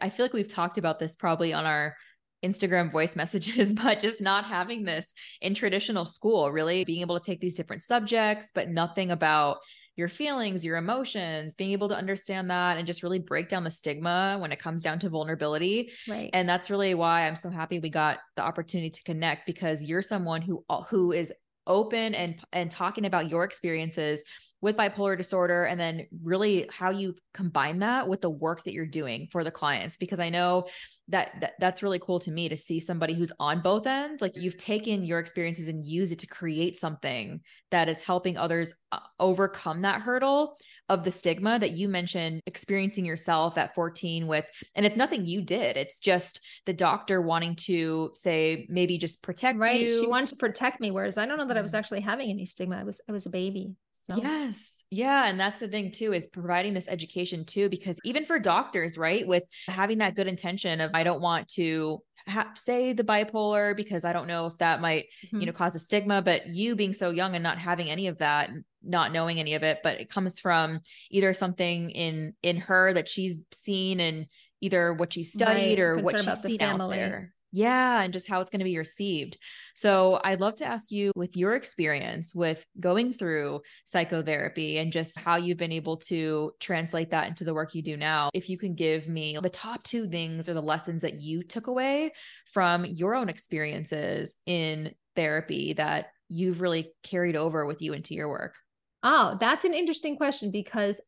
I 0.00 0.10
feel 0.10 0.24
like 0.24 0.32
we've 0.32 0.48
talked 0.48 0.78
about 0.78 1.00
this 1.00 1.16
probably 1.16 1.52
on 1.52 1.66
our 1.66 1.96
Instagram 2.44 2.92
voice 2.92 3.16
messages, 3.22 3.72
but 3.72 4.00
just 4.00 4.20
not 4.20 4.44
having 4.44 4.84
this 4.84 5.12
in 5.40 5.54
traditional 5.54 6.04
school, 6.04 6.52
really 6.52 6.84
being 6.84 7.00
able 7.00 7.18
to 7.18 7.24
take 7.24 7.40
these 7.40 7.54
different 7.54 7.82
subjects, 7.82 8.50
but 8.54 8.68
nothing 8.68 9.10
about 9.10 9.58
your 9.96 10.08
feelings, 10.08 10.64
your 10.64 10.76
emotions, 10.76 11.54
being 11.54 11.70
able 11.70 11.88
to 11.88 11.96
understand 11.96 12.50
that 12.50 12.78
and 12.78 12.86
just 12.86 13.02
really 13.02 13.20
break 13.20 13.48
down 13.48 13.62
the 13.62 13.70
stigma 13.70 14.36
when 14.40 14.50
it 14.50 14.58
comes 14.58 14.82
down 14.82 14.98
to 14.98 15.08
vulnerability. 15.08 15.92
Right. 16.08 16.30
And 16.32 16.48
that's 16.48 16.68
really 16.68 16.94
why 16.94 17.26
I'm 17.26 17.36
so 17.36 17.48
happy 17.48 17.78
we 17.78 17.90
got 17.90 18.18
the 18.36 18.42
opportunity 18.42 18.90
to 18.90 19.02
connect 19.04 19.46
because 19.46 19.84
you're 19.84 20.02
someone 20.02 20.42
who 20.42 20.64
uh, 20.68 20.82
who 20.82 21.12
is 21.12 21.32
open 21.66 22.14
and 22.14 22.36
and 22.52 22.70
talking 22.70 23.06
about 23.06 23.30
your 23.30 23.44
experiences 23.44 24.22
with 24.60 24.76
bipolar 24.76 25.16
disorder 25.16 25.64
and 25.64 25.78
then 25.78 26.06
really 26.22 26.68
how 26.70 26.90
you 26.90 27.14
combine 27.32 27.78
that 27.78 28.08
with 28.08 28.20
the 28.20 28.30
work 28.30 28.64
that 28.64 28.72
you're 28.72 28.86
doing 28.86 29.28
for 29.30 29.44
the 29.44 29.50
clients 29.50 29.96
because 29.96 30.20
i 30.20 30.28
know 30.28 30.66
that, 31.08 31.32
that 31.40 31.52
that's 31.60 31.82
really 31.82 31.98
cool 31.98 32.18
to 32.20 32.30
me 32.30 32.48
to 32.48 32.56
see 32.56 32.80
somebody 32.80 33.12
who's 33.12 33.32
on 33.38 33.60
both 33.60 33.86
ends 33.86 34.22
like 34.22 34.36
you've 34.36 34.56
taken 34.56 35.04
your 35.04 35.18
experiences 35.18 35.68
and 35.68 35.84
used 35.84 36.12
it 36.12 36.18
to 36.20 36.26
create 36.26 36.76
something 36.76 37.40
that 37.70 37.88
is 37.88 38.00
helping 38.00 38.38
others 38.38 38.72
uh, 38.90 39.00
overcome 39.20 39.82
that 39.82 40.00
hurdle 40.00 40.56
of 40.88 41.04
the 41.04 41.10
stigma 41.10 41.58
that 41.58 41.72
you 41.72 41.88
mentioned 41.88 42.40
experiencing 42.46 43.04
yourself 43.04 43.58
at 43.58 43.74
14 43.74 44.26
with 44.26 44.46
and 44.74 44.86
it's 44.86 44.96
nothing 44.96 45.26
you 45.26 45.42
did 45.42 45.76
it's 45.76 46.00
just 46.00 46.40
the 46.64 46.72
doctor 46.72 47.20
wanting 47.20 47.54
to 47.54 48.10
say 48.14 48.66
maybe 48.70 48.96
just 48.96 49.22
protect 49.22 49.58
right 49.58 49.82
you. 49.82 50.00
she 50.00 50.06
wanted 50.06 50.28
to 50.28 50.36
protect 50.36 50.80
me 50.80 50.90
whereas 50.90 51.18
i 51.18 51.26
don't 51.26 51.36
know 51.36 51.46
that 51.46 51.58
i 51.58 51.60
was 51.60 51.72
mm-hmm. 51.72 51.78
actually 51.78 52.00
having 52.00 52.30
any 52.30 52.46
stigma 52.46 52.76
i 52.76 52.84
was 52.84 53.00
i 53.08 53.12
was 53.12 53.26
a 53.26 53.30
baby 53.30 53.74
So. 54.06 54.16
Yes. 54.16 54.84
Yeah. 54.90 55.26
And 55.26 55.40
that's 55.40 55.60
the 55.60 55.68
thing 55.68 55.90
too, 55.90 56.12
is 56.12 56.26
providing 56.26 56.74
this 56.74 56.88
education 56.88 57.44
too, 57.44 57.68
because 57.68 57.98
even 58.04 58.24
for 58.24 58.38
doctors, 58.38 58.98
right, 58.98 59.26
with 59.26 59.44
having 59.66 59.98
that 59.98 60.14
good 60.14 60.26
intention 60.26 60.80
of, 60.80 60.90
I 60.94 61.04
don't 61.04 61.20
want 61.20 61.48
to 61.54 62.02
ha- 62.28 62.52
say 62.54 62.92
the 62.92 63.02
bipolar 63.02 63.76
because 63.76 64.04
I 64.04 64.12
don't 64.12 64.26
know 64.26 64.46
if 64.46 64.58
that 64.58 64.80
might, 64.80 65.06
mm-hmm. 65.26 65.40
you 65.40 65.46
know, 65.46 65.52
cause 65.52 65.74
a 65.74 65.78
stigma, 65.78 66.22
but 66.22 66.46
you 66.46 66.76
being 66.76 66.92
so 66.92 67.10
young 67.10 67.34
and 67.34 67.42
not 67.42 67.58
having 67.58 67.88
any 67.90 68.08
of 68.08 68.18
that, 68.18 68.50
not 68.82 69.12
knowing 69.12 69.40
any 69.40 69.54
of 69.54 69.62
it, 69.62 69.78
but 69.82 70.00
it 70.00 70.10
comes 70.10 70.38
from 70.38 70.80
either 71.10 71.32
something 71.32 71.90
in, 71.90 72.34
in 72.42 72.58
her 72.58 72.92
that 72.92 73.08
she's 73.08 73.36
seen 73.52 74.00
and 74.00 74.26
either 74.60 74.92
what 74.92 75.12
she 75.12 75.24
studied 75.24 75.78
right. 75.78 75.80
or 75.80 75.96
what 75.98 76.20
she's 76.20 76.40
seen 76.40 76.60
out 76.60 76.90
there. 76.90 77.34
Yeah, 77.56 78.02
and 78.02 78.12
just 78.12 78.28
how 78.28 78.40
it's 78.40 78.50
going 78.50 78.58
to 78.58 78.64
be 78.64 78.76
received. 78.76 79.38
So, 79.76 80.20
I'd 80.24 80.40
love 80.40 80.56
to 80.56 80.64
ask 80.64 80.90
you 80.90 81.12
with 81.14 81.36
your 81.36 81.54
experience 81.54 82.34
with 82.34 82.66
going 82.80 83.12
through 83.12 83.60
psychotherapy 83.84 84.78
and 84.78 84.92
just 84.92 85.16
how 85.16 85.36
you've 85.36 85.56
been 85.56 85.70
able 85.70 85.98
to 85.98 86.50
translate 86.58 87.12
that 87.12 87.28
into 87.28 87.44
the 87.44 87.54
work 87.54 87.72
you 87.72 87.82
do 87.82 87.96
now. 87.96 88.30
If 88.34 88.48
you 88.48 88.58
can 88.58 88.74
give 88.74 89.06
me 89.06 89.38
the 89.40 89.48
top 89.48 89.84
two 89.84 90.08
things 90.08 90.48
or 90.48 90.54
the 90.54 90.60
lessons 90.60 91.02
that 91.02 91.14
you 91.14 91.44
took 91.44 91.68
away 91.68 92.12
from 92.52 92.84
your 92.84 93.14
own 93.14 93.28
experiences 93.28 94.34
in 94.46 94.92
therapy 95.14 95.74
that 95.74 96.06
you've 96.28 96.60
really 96.60 96.90
carried 97.04 97.36
over 97.36 97.66
with 97.66 97.80
you 97.80 97.92
into 97.92 98.14
your 98.14 98.28
work. 98.28 98.56
Oh, 99.04 99.36
that's 99.38 99.64
an 99.64 99.74
interesting 99.74 100.16
question 100.16 100.50
because 100.50 101.00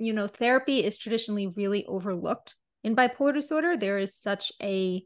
you 0.00 0.14
know, 0.14 0.26
therapy 0.26 0.82
is 0.82 0.98
traditionally 0.98 1.46
really 1.46 1.84
overlooked 1.86 2.56
in 2.82 2.96
bipolar 2.96 3.34
disorder. 3.34 3.76
There 3.76 3.98
is 3.98 4.16
such 4.16 4.50
a 4.60 5.04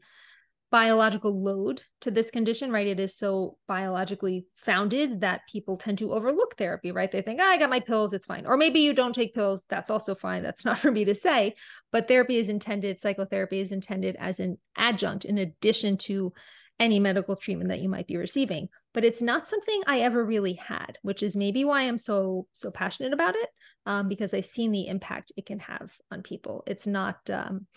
biological 0.71 1.41
load 1.41 1.81
to 2.01 2.11
this 2.11 2.31
condition, 2.31 2.71
right? 2.71 2.87
It 2.87 2.99
is 2.99 3.15
so 3.15 3.57
biologically 3.67 4.45
founded 4.53 5.21
that 5.21 5.47
people 5.49 5.77
tend 5.77 5.99
to 5.99 6.13
overlook 6.13 6.57
therapy, 6.57 6.91
right? 6.91 7.11
They 7.11 7.21
think, 7.21 7.39
oh, 7.41 7.45
I 7.45 7.57
got 7.57 7.69
my 7.69 7.79
pills, 7.79 8.13
it's 8.13 8.25
fine. 8.25 8.45
Or 8.45 8.57
maybe 8.57 8.79
you 8.79 8.93
don't 8.93 9.13
take 9.13 9.35
pills, 9.35 9.63
that's 9.69 9.89
also 9.89 10.15
fine. 10.15 10.43
That's 10.43 10.65
not 10.65 10.79
for 10.79 10.91
me 10.91 11.05
to 11.05 11.15
say. 11.15 11.55
But 11.91 12.07
therapy 12.07 12.37
is 12.37 12.49
intended, 12.49 12.99
psychotherapy 12.99 13.59
is 13.59 13.71
intended 13.71 14.15
as 14.19 14.39
an 14.39 14.57
adjunct 14.75 15.25
in 15.25 15.37
addition 15.37 15.97
to 15.97 16.33
any 16.79 16.99
medical 16.99 17.35
treatment 17.35 17.69
that 17.69 17.79
you 17.79 17.89
might 17.89 18.07
be 18.07 18.17
receiving. 18.17 18.67
But 18.93 19.05
it's 19.05 19.21
not 19.21 19.47
something 19.47 19.81
I 19.87 19.99
ever 19.99 20.23
really 20.23 20.53
had, 20.53 20.97
which 21.01 21.23
is 21.23 21.35
maybe 21.35 21.65
why 21.65 21.83
I'm 21.83 21.97
so 21.97 22.47
so 22.53 22.71
passionate 22.71 23.13
about 23.13 23.35
it, 23.35 23.49
um, 23.85 24.09
because 24.09 24.33
I've 24.33 24.45
seen 24.45 24.71
the 24.71 24.87
impact 24.87 25.31
it 25.37 25.45
can 25.45 25.59
have 25.59 25.91
on 26.11 26.21
people. 26.21 26.63
It's 26.67 26.87
not 26.87 27.17
um, 27.29 27.67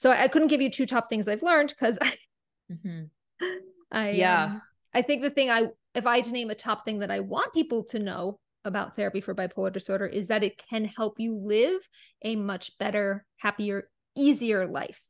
so 0.00 0.10
I 0.10 0.28
couldn't 0.28 0.48
give 0.48 0.62
you 0.62 0.70
two 0.70 0.86
top 0.86 1.10
things 1.10 1.28
I've 1.28 1.42
learned 1.42 1.68
because 1.68 1.98
I, 2.00 2.14
mm-hmm. 2.72 3.44
I 3.92 4.10
yeah 4.10 4.44
um, 4.44 4.62
I 4.94 5.02
think 5.02 5.20
the 5.20 5.30
thing 5.30 5.50
I 5.50 5.66
if 5.94 6.06
I 6.06 6.16
had 6.16 6.24
to 6.24 6.32
name 6.32 6.48
a 6.48 6.54
top 6.54 6.86
thing 6.86 7.00
that 7.00 7.10
I 7.10 7.20
want 7.20 7.52
people 7.52 7.84
to 7.90 7.98
know 7.98 8.38
about 8.64 8.96
therapy 8.96 9.20
for 9.20 9.34
bipolar 9.34 9.70
disorder 9.70 10.06
is 10.06 10.28
that 10.28 10.42
it 10.42 10.62
can 10.70 10.86
help 10.86 11.20
you 11.20 11.38
live 11.42 11.80
a 12.24 12.36
much 12.36 12.78
better, 12.78 13.26
happier, 13.38 13.90
easier 14.16 14.66
life. 14.66 15.00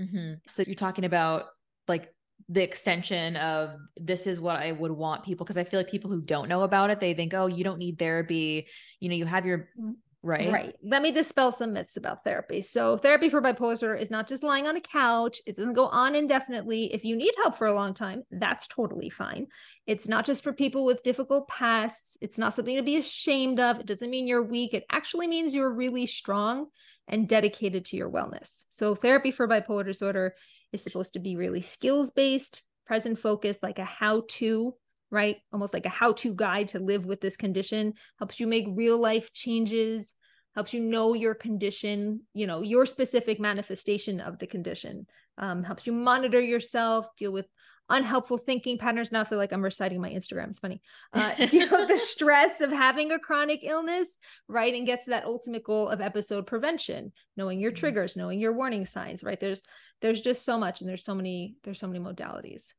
Mm-hmm. 0.00 0.34
So 0.48 0.64
you're 0.66 0.74
talking 0.74 1.04
about 1.04 1.46
like 1.86 2.12
the 2.48 2.62
extension 2.62 3.36
of 3.36 3.76
this 3.96 4.26
is 4.26 4.40
what 4.40 4.56
I 4.56 4.72
would 4.72 4.90
want 4.90 5.24
people 5.24 5.44
because 5.44 5.58
I 5.58 5.64
feel 5.64 5.78
like 5.78 5.90
people 5.90 6.10
who 6.10 6.22
don't 6.22 6.48
know 6.48 6.62
about 6.62 6.90
it, 6.90 6.98
they 6.98 7.14
think, 7.14 7.34
oh, 7.34 7.46
you 7.46 7.62
don't 7.62 7.78
need 7.78 7.98
therapy. 7.98 8.66
You 8.98 9.08
know, 9.08 9.14
you 9.14 9.26
have 9.26 9.46
your 9.46 9.68
mm. 9.80 9.94
Right. 10.24 10.52
Right. 10.52 10.76
Let 10.84 11.02
me 11.02 11.10
dispel 11.10 11.52
some 11.52 11.72
myths 11.72 11.96
about 11.96 12.22
therapy. 12.22 12.60
So, 12.60 12.96
therapy 12.96 13.28
for 13.28 13.42
bipolar 13.42 13.72
disorder 13.72 13.96
is 13.96 14.10
not 14.10 14.28
just 14.28 14.44
lying 14.44 14.68
on 14.68 14.76
a 14.76 14.80
couch. 14.80 15.40
It 15.46 15.56
doesn't 15.56 15.72
go 15.72 15.86
on 15.86 16.14
indefinitely. 16.14 16.94
If 16.94 17.04
you 17.04 17.16
need 17.16 17.32
help 17.38 17.56
for 17.56 17.66
a 17.66 17.74
long 17.74 17.92
time, 17.92 18.22
that's 18.30 18.68
totally 18.68 19.10
fine. 19.10 19.48
It's 19.84 20.06
not 20.06 20.24
just 20.24 20.44
for 20.44 20.52
people 20.52 20.84
with 20.84 21.02
difficult 21.02 21.48
pasts. 21.48 22.16
It's 22.20 22.38
not 22.38 22.54
something 22.54 22.76
to 22.76 22.84
be 22.84 22.98
ashamed 22.98 23.58
of. 23.58 23.80
It 23.80 23.86
doesn't 23.86 24.10
mean 24.10 24.28
you're 24.28 24.44
weak. 24.44 24.74
It 24.74 24.84
actually 24.92 25.26
means 25.26 25.56
you're 25.56 25.72
really 25.74 26.06
strong 26.06 26.66
and 27.08 27.28
dedicated 27.28 27.86
to 27.86 27.96
your 27.96 28.08
wellness. 28.08 28.64
So, 28.70 28.94
therapy 28.94 29.32
for 29.32 29.48
bipolar 29.48 29.84
disorder 29.84 30.36
is 30.72 30.84
supposed 30.84 31.14
to 31.14 31.18
be 31.18 31.34
really 31.34 31.62
skills 31.62 32.12
based, 32.12 32.62
present 32.86 33.18
focused, 33.18 33.60
like 33.60 33.80
a 33.80 33.84
how 33.84 34.22
to 34.28 34.74
right? 35.12 35.36
Almost 35.52 35.74
like 35.74 35.86
a 35.86 35.90
how 35.90 36.14
to 36.14 36.34
guide 36.34 36.68
to 36.68 36.80
live 36.80 37.06
with 37.06 37.20
this 37.20 37.36
condition, 37.36 37.94
helps 38.18 38.40
you 38.40 38.48
make 38.48 38.64
real 38.68 38.98
life 38.98 39.32
changes, 39.32 40.16
helps 40.54 40.72
you 40.72 40.80
know 40.80 41.12
your 41.12 41.34
condition, 41.34 42.22
you 42.34 42.46
know, 42.46 42.62
your 42.62 42.86
specific 42.86 43.38
manifestation 43.38 44.20
of 44.20 44.38
the 44.38 44.46
condition, 44.46 45.06
um, 45.38 45.62
helps 45.62 45.86
you 45.86 45.92
monitor 45.92 46.40
yourself, 46.40 47.06
deal 47.16 47.30
with 47.30 47.46
unhelpful 47.90 48.38
thinking 48.38 48.78
patterns. 48.78 49.12
Now 49.12 49.20
I 49.20 49.24
feel 49.24 49.36
like 49.36 49.52
I'm 49.52 49.62
reciting 49.62 50.00
my 50.00 50.08
Instagram. 50.08 50.48
It's 50.48 50.58
funny. 50.58 50.80
Uh, 51.12 51.34
deal 51.46 51.68
with 51.70 51.88
the 51.88 51.98
stress 51.98 52.62
of 52.62 52.70
having 52.70 53.12
a 53.12 53.18
chronic 53.18 53.60
illness, 53.62 54.16
right? 54.48 54.74
And 54.74 54.86
gets 54.86 55.04
to 55.04 55.10
that 55.10 55.26
ultimate 55.26 55.64
goal 55.64 55.88
of 55.88 56.00
episode 56.00 56.46
prevention, 56.46 57.12
knowing 57.36 57.60
your 57.60 57.70
mm-hmm. 57.70 57.80
triggers, 57.80 58.16
knowing 58.16 58.40
your 58.40 58.54
warning 58.54 58.86
signs, 58.86 59.22
right? 59.22 59.38
There's 59.38 59.60
there's 60.00 60.22
just 60.22 60.44
so 60.44 60.58
much 60.58 60.80
and 60.80 60.88
there's 60.88 61.04
so 61.04 61.14
many 61.14 61.56
there's 61.64 61.78
so 61.78 61.86
many 61.86 62.02
modalities. 62.02 62.72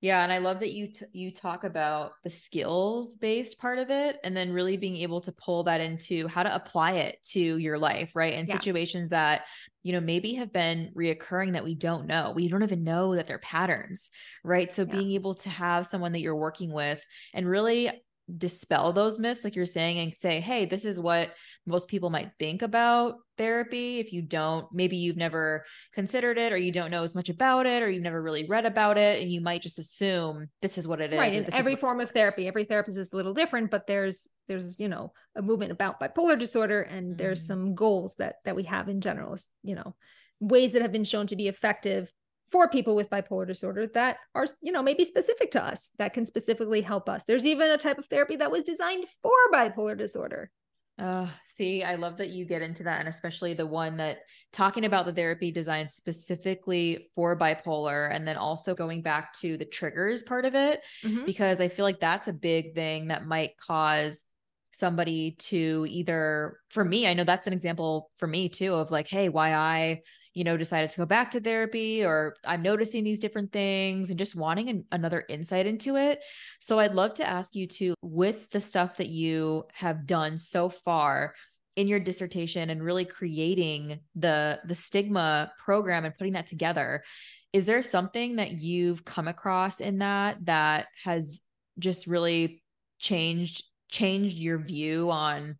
Yeah, 0.00 0.22
and 0.22 0.32
I 0.32 0.38
love 0.38 0.60
that 0.60 0.72
you 0.72 0.92
t- 0.92 1.06
you 1.12 1.32
talk 1.32 1.64
about 1.64 2.12
the 2.22 2.30
skills 2.30 3.16
based 3.16 3.58
part 3.58 3.78
of 3.78 3.90
it 3.90 4.18
and 4.22 4.36
then 4.36 4.52
really 4.52 4.76
being 4.76 4.96
able 4.98 5.20
to 5.22 5.32
pull 5.32 5.64
that 5.64 5.80
into 5.80 6.28
how 6.28 6.44
to 6.44 6.54
apply 6.54 6.92
it 6.92 7.18
to 7.30 7.40
your 7.40 7.78
life, 7.78 8.14
right? 8.14 8.34
And 8.34 8.46
yeah. 8.46 8.54
situations 8.54 9.10
that 9.10 9.42
you 9.82 9.92
know 9.92 10.00
maybe 10.00 10.34
have 10.34 10.52
been 10.52 10.92
reoccurring 10.96 11.52
that 11.54 11.64
we 11.64 11.74
don't 11.74 12.06
know. 12.06 12.32
We 12.34 12.46
don't 12.46 12.62
even 12.62 12.84
know 12.84 13.16
that 13.16 13.26
they're 13.26 13.40
patterns, 13.40 14.10
right? 14.44 14.72
So 14.72 14.82
yeah. 14.82 14.92
being 14.92 15.12
able 15.12 15.34
to 15.34 15.48
have 15.48 15.86
someone 15.86 16.12
that 16.12 16.20
you're 16.20 16.36
working 16.36 16.72
with 16.72 17.02
and 17.34 17.48
really 17.48 17.90
dispel 18.36 18.92
those 18.92 19.18
myths 19.18 19.42
like 19.42 19.56
you're 19.56 19.64
saying 19.64 19.98
and 19.98 20.14
say 20.14 20.40
hey 20.40 20.66
this 20.66 20.84
is 20.84 21.00
what 21.00 21.30
most 21.66 21.88
people 21.88 22.10
might 22.10 22.30
think 22.38 22.60
about 22.60 23.16
therapy 23.38 24.00
if 24.00 24.12
you 24.12 24.20
don't 24.20 24.66
maybe 24.72 24.96
you've 24.96 25.16
never 25.16 25.64
considered 25.94 26.36
it 26.36 26.52
or 26.52 26.56
you 26.56 26.70
don't 26.70 26.90
know 26.90 27.02
as 27.02 27.14
much 27.14 27.30
about 27.30 27.66
it 27.66 27.82
or 27.82 27.88
you've 27.88 28.02
never 28.02 28.20
really 28.20 28.46
read 28.46 28.66
about 28.66 28.98
it 28.98 29.22
and 29.22 29.30
you 29.30 29.40
might 29.40 29.62
just 29.62 29.78
assume 29.78 30.46
this 30.60 30.76
is 30.76 30.86
what 30.86 31.00
it 31.00 31.12
is 31.12 31.18
right 31.18 31.32
and 31.32 31.48
every 31.54 31.74
form 31.74 32.00
of 32.00 32.10
therapy 32.10 32.46
every 32.46 32.64
therapist 32.64 32.98
is 32.98 33.12
a 33.12 33.16
little 33.16 33.34
different 33.34 33.70
but 33.70 33.86
there's 33.86 34.26
there's 34.46 34.78
you 34.78 34.88
know 34.88 35.12
a 35.34 35.42
movement 35.42 35.72
about 35.72 35.98
bipolar 35.98 36.38
disorder 36.38 36.82
and 36.82 37.08
mm-hmm. 37.08 37.16
there's 37.16 37.46
some 37.46 37.74
goals 37.74 38.14
that 38.16 38.36
that 38.44 38.56
we 38.56 38.64
have 38.64 38.88
in 38.88 39.00
general 39.00 39.38
you 39.62 39.74
know 39.74 39.94
ways 40.40 40.72
that 40.72 40.82
have 40.82 40.92
been 40.92 41.04
shown 41.04 41.26
to 41.26 41.36
be 41.36 41.48
effective 41.48 42.10
for 42.50 42.68
people 42.68 42.96
with 42.96 43.10
bipolar 43.10 43.46
disorder 43.46 43.86
that 43.86 44.18
are 44.34 44.46
you 44.62 44.72
know 44.72 44.82
maybe 44.82 45.04
specific 45.04 45.50
to 45.50 45.62
us 45.62 45.90
that 45.98 46.14
can 46.14 46.26
specifically 46.26 46.80
help 46.80 47.08
us 47.08 47.24
there's 47.24 47.46
even 47.46 47.70
a 47.70 47.78
type 47.78 47.98
of 47.98 48.06
therapy 48.06 48.36
that 48.36 48.50
was 48.50 48.64
designed 48.64 49.06
for 49.22 49.32
bipolar 49.52 49.96
disorder 49.96 50.50
uh, 50.98 51.28
see, 51.44 51.84
I 51.84 51.94
love 51.94 52.16
that 52.16 52.30
you 52.30 52.44
get 52.44 52.60
into 52.60 52.82
that, 52.82 52.98
and 52.98 53.08
especially 53.08 53.54
the 53.54 53.66
one 53.66 53.98
that 53.98 54.18
talking 54.52 54.84
about 54.84 55.06
the 55.06 55.12
therapy 55.12 55.52
designed 55.52 55.92
specifically 55.92 57.10
for 57.14 57.38
bipolar, 57.38 58.12
and 58.12 58.26
then 58.26 58.36
also 58.36 58.74
going 58.74 59.02
back 59.02 59.32
to 59.34 59.56
the 59.56 59.64
triggers 59.64 60.24
part 60.24 60.44
of 60.44 60.56
it, 60.56 60.80
mm-hmm. 61.04 61.24
because 61.24 61.60
I 61.60 61.68
feel 61.68 61.84
like 61.84 62.00
that's 62.00 62.26
a 62.26 62.32
big 62.32 62.74
thing 62.74 63.08
that 63.08 63.26
might 63.26 63.56
cause 63.58 64.24
somebody 64.72 65.36
to 65.38 65.86
either, 65.88 66.58
for 66.70 66.84
me, 66.84 67.06
I 67.06 67.14
know 67.14 67.24
that's 67.24 67.46
an 67.46 67.52
example 67.52 68.10
for 68.18 68.26
me 68.26 68.48
too 68.48 68.74
of 68.74 68.90
like, 68.90 69.06
hey, 69.06 69.28
why 69.28 69.54
I 69.54 70.00
you 70.38 70.44
know, 70.44 70.56
decided 70.56 70.88
to 70.88 70.98
go 70.98 71.04
back 71.04 71.32
to 71.32 71.40
therapy 71.40 72.04
or 72.04 72.36
I'm 72.44 72.62
noticing 72.62 73.02
these 73.02 73.18
different 73.18 73.50
things 73.50 74.10
and 74.10 74.18
just 74.18 74.36
wanting 74.36 74.68
an, 74.68 74.84
another 74.92 75.24
insight 75.28 75.66
into 75.66 75.96
it. 75.96 76.22
So 76.60 76.78
I'd 76.78 76.94
love 76.94 77.14
to 77.14 77.26
ask 77.26 77.56
you 77.56 77.66
to, 77.66 77.94
with 78.02 78.48
the 78.52 78.60
stuff 78.60 78.98
that 78.98 79.08
you 79.08 79.64
have 79.72 80.06
done 80.06 80.38
so 80.38 80.68
far, 80.68 81.34
in 81.74 81.86
your 81.86 82.00
dissertation 82.00 82.70
and 82.70 82.82
really 82.82 83.04
creating 83.04 84.00
the 84.16 84.58
the 84.64 84.74
stigma 84.74 85.52
program 85.64 86.04
and 86.04 86.12
putting 86.18 86.32
that 86.32 86.48
together 86.48 87.04
is 87.52 87.66
there 87.66 87.84
something 87.84 88.34
that 88.34 88.50
you've 88.50 89.04
come 89.04 89.28
across 89.28 89.78
in 89.78 89.98
that 89.98 90.44
that 90.44 90.88
has 91.04 91.40
just 91.78 92.08
really 92.08 92.64
changed 92.98 93.62
changed 93.88 94.40
your 94.40 94.58
view 94.58 95.08
on 95.12 95.56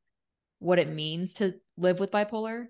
what 0.58 0.80
it 0.80 0.92
means 0.92 1.34
to 1.34 1.54
live 1.76 2.00
with 2.00 2.10
bipolar 2.10 2.66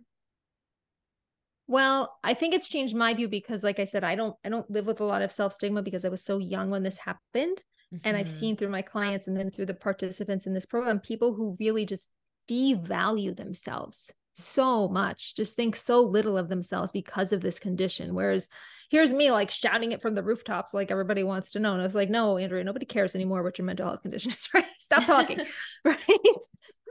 well, 1.69 2.17
I 2.25 2.33
think 2.33 2.55
it's 2.55 2.69
changed 2.69 2.97
my 2.97 3.13
view 3.13 3.29
because 3.29 3.63
like 3.63 3.79
I 3.79 3.85
said, 3.85 4.03
I 4.03 4.15
don't 4.15 4.35
I 4.45 4.49
don't 4.49 4.69
live 4.71 4.87
with 4.87 5.01
a 5.01 5.05
lot 5.05 5.23
of 5.23 5.31
self-stigma 5.31 5.83
because 5.83 6.05
I 6.05 6.09
was 6.09 6.25
so 6.25 6.39
young 6.39 6.71
when 6.71 6.83
this 6.83 6.97
happened. 6.97 7.63
Mm-hmm. 7.95 8.09
And 8.09 8.17
I've 8.17 8.27
mm-hmm. 8.27 8.39
seen 8.39 8.57
through 8.57 8.71
my 8.71 8.83
clients 8.83 9.29
and 9.29 9.37
then 9.37 9.51
through 9.51 9.67
the 9.67 9.75
participants 9.75 10.47
in 10.47 10.55
this 10.55 10.67
program, 10.67 10.99
people 10.99 11.35
who 11.35 11.57
really 11.61 11.85
just 11.85 12.09
devalue 12.51 13.37
themselves 13.37 14.11
so 14.35 14.89
much, 14.89 15.35
just 15.35 15.57
think 15.57 15.77
so 15.77 16.01
little 16.01 16.39
of 16.39 16.49
themselves 16.49 16.93
because 16.93 17.33
of 17.33 17.41
this 17.43 17.59
condition. 17.59 18.15
Whereas 18.15 18.49
here's 18.91 19.13
me 19.13 19.31
like 19.31 19.51
shouting 19.51 19.93
it 19.93 20.01
from 20.01 20.15
the 20.15 20.23
rooftops, 20.23 20.73
like 20.73 20.91
everybody 20.91 21.23
wants 21.23 21.51
to 21.53 21.61
know. 21.61 21.75
And 21.75 21.83
it's 21.83 21.95
like, 21.95 22.09
no, 22.09 22.39
Andrea, 22.39 22.65
nobody 22.65 22.87
cares 22.87 23.15
anymore 23.15 23.43
what 23.43 23.59
your 23.59 23.67
mental 23.67 23.87
health 23.87 24.03
condition 24.03 24.33
is, 24.33 24.49
right? 24.55 24.65
Stop 24.79 25.05
talking. 25.05 25.41
right. 25.85 25.99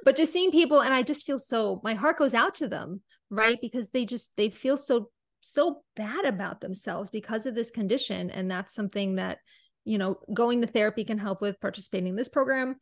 But 0.03 0.15
just 0.15 0.33
seeing 0.33 0.51
people, 0.51 0.81
and 0.81 0.93
I 0.93 1.01
just 1.01 1.25
feel 1.25 1.39
so, 1.39 1.81
my 1.83 1.93
heart 1.93 2.17
goes 2.17 2.33
out 2.33 2.55
to 2.55 2.67
them 2.67 3.01
right 3.29 3.59
because 3.61 3.89
they 3.89 4.05
just 4.05 4.31
they 4.37 4.49
feel 4.49 4.77
so 4.77 5.09
so 5.41 5.81
bad 5.95 6.25
about 6.25 6.61
themselves 6.61 7.09
because 7.09 7.45
of 7.45 7.55
this 7.55 7.71
condition 7.71 8.29
and 8.31 8.49
that's 8.49 8.73
something 8.73 9.15
that 9.15 9.37
you 9.85 9.97
know 9.97 10.17
going 10.33 10.61
to 10.61 10.67
therapy 10.67 11.03
can 11.03 11.17
help 11.17 11.41
with 11.41 11.59
participating 11.61 12.07
in 12.09 12.15
this 12.15 12.29
program 12.29 12.75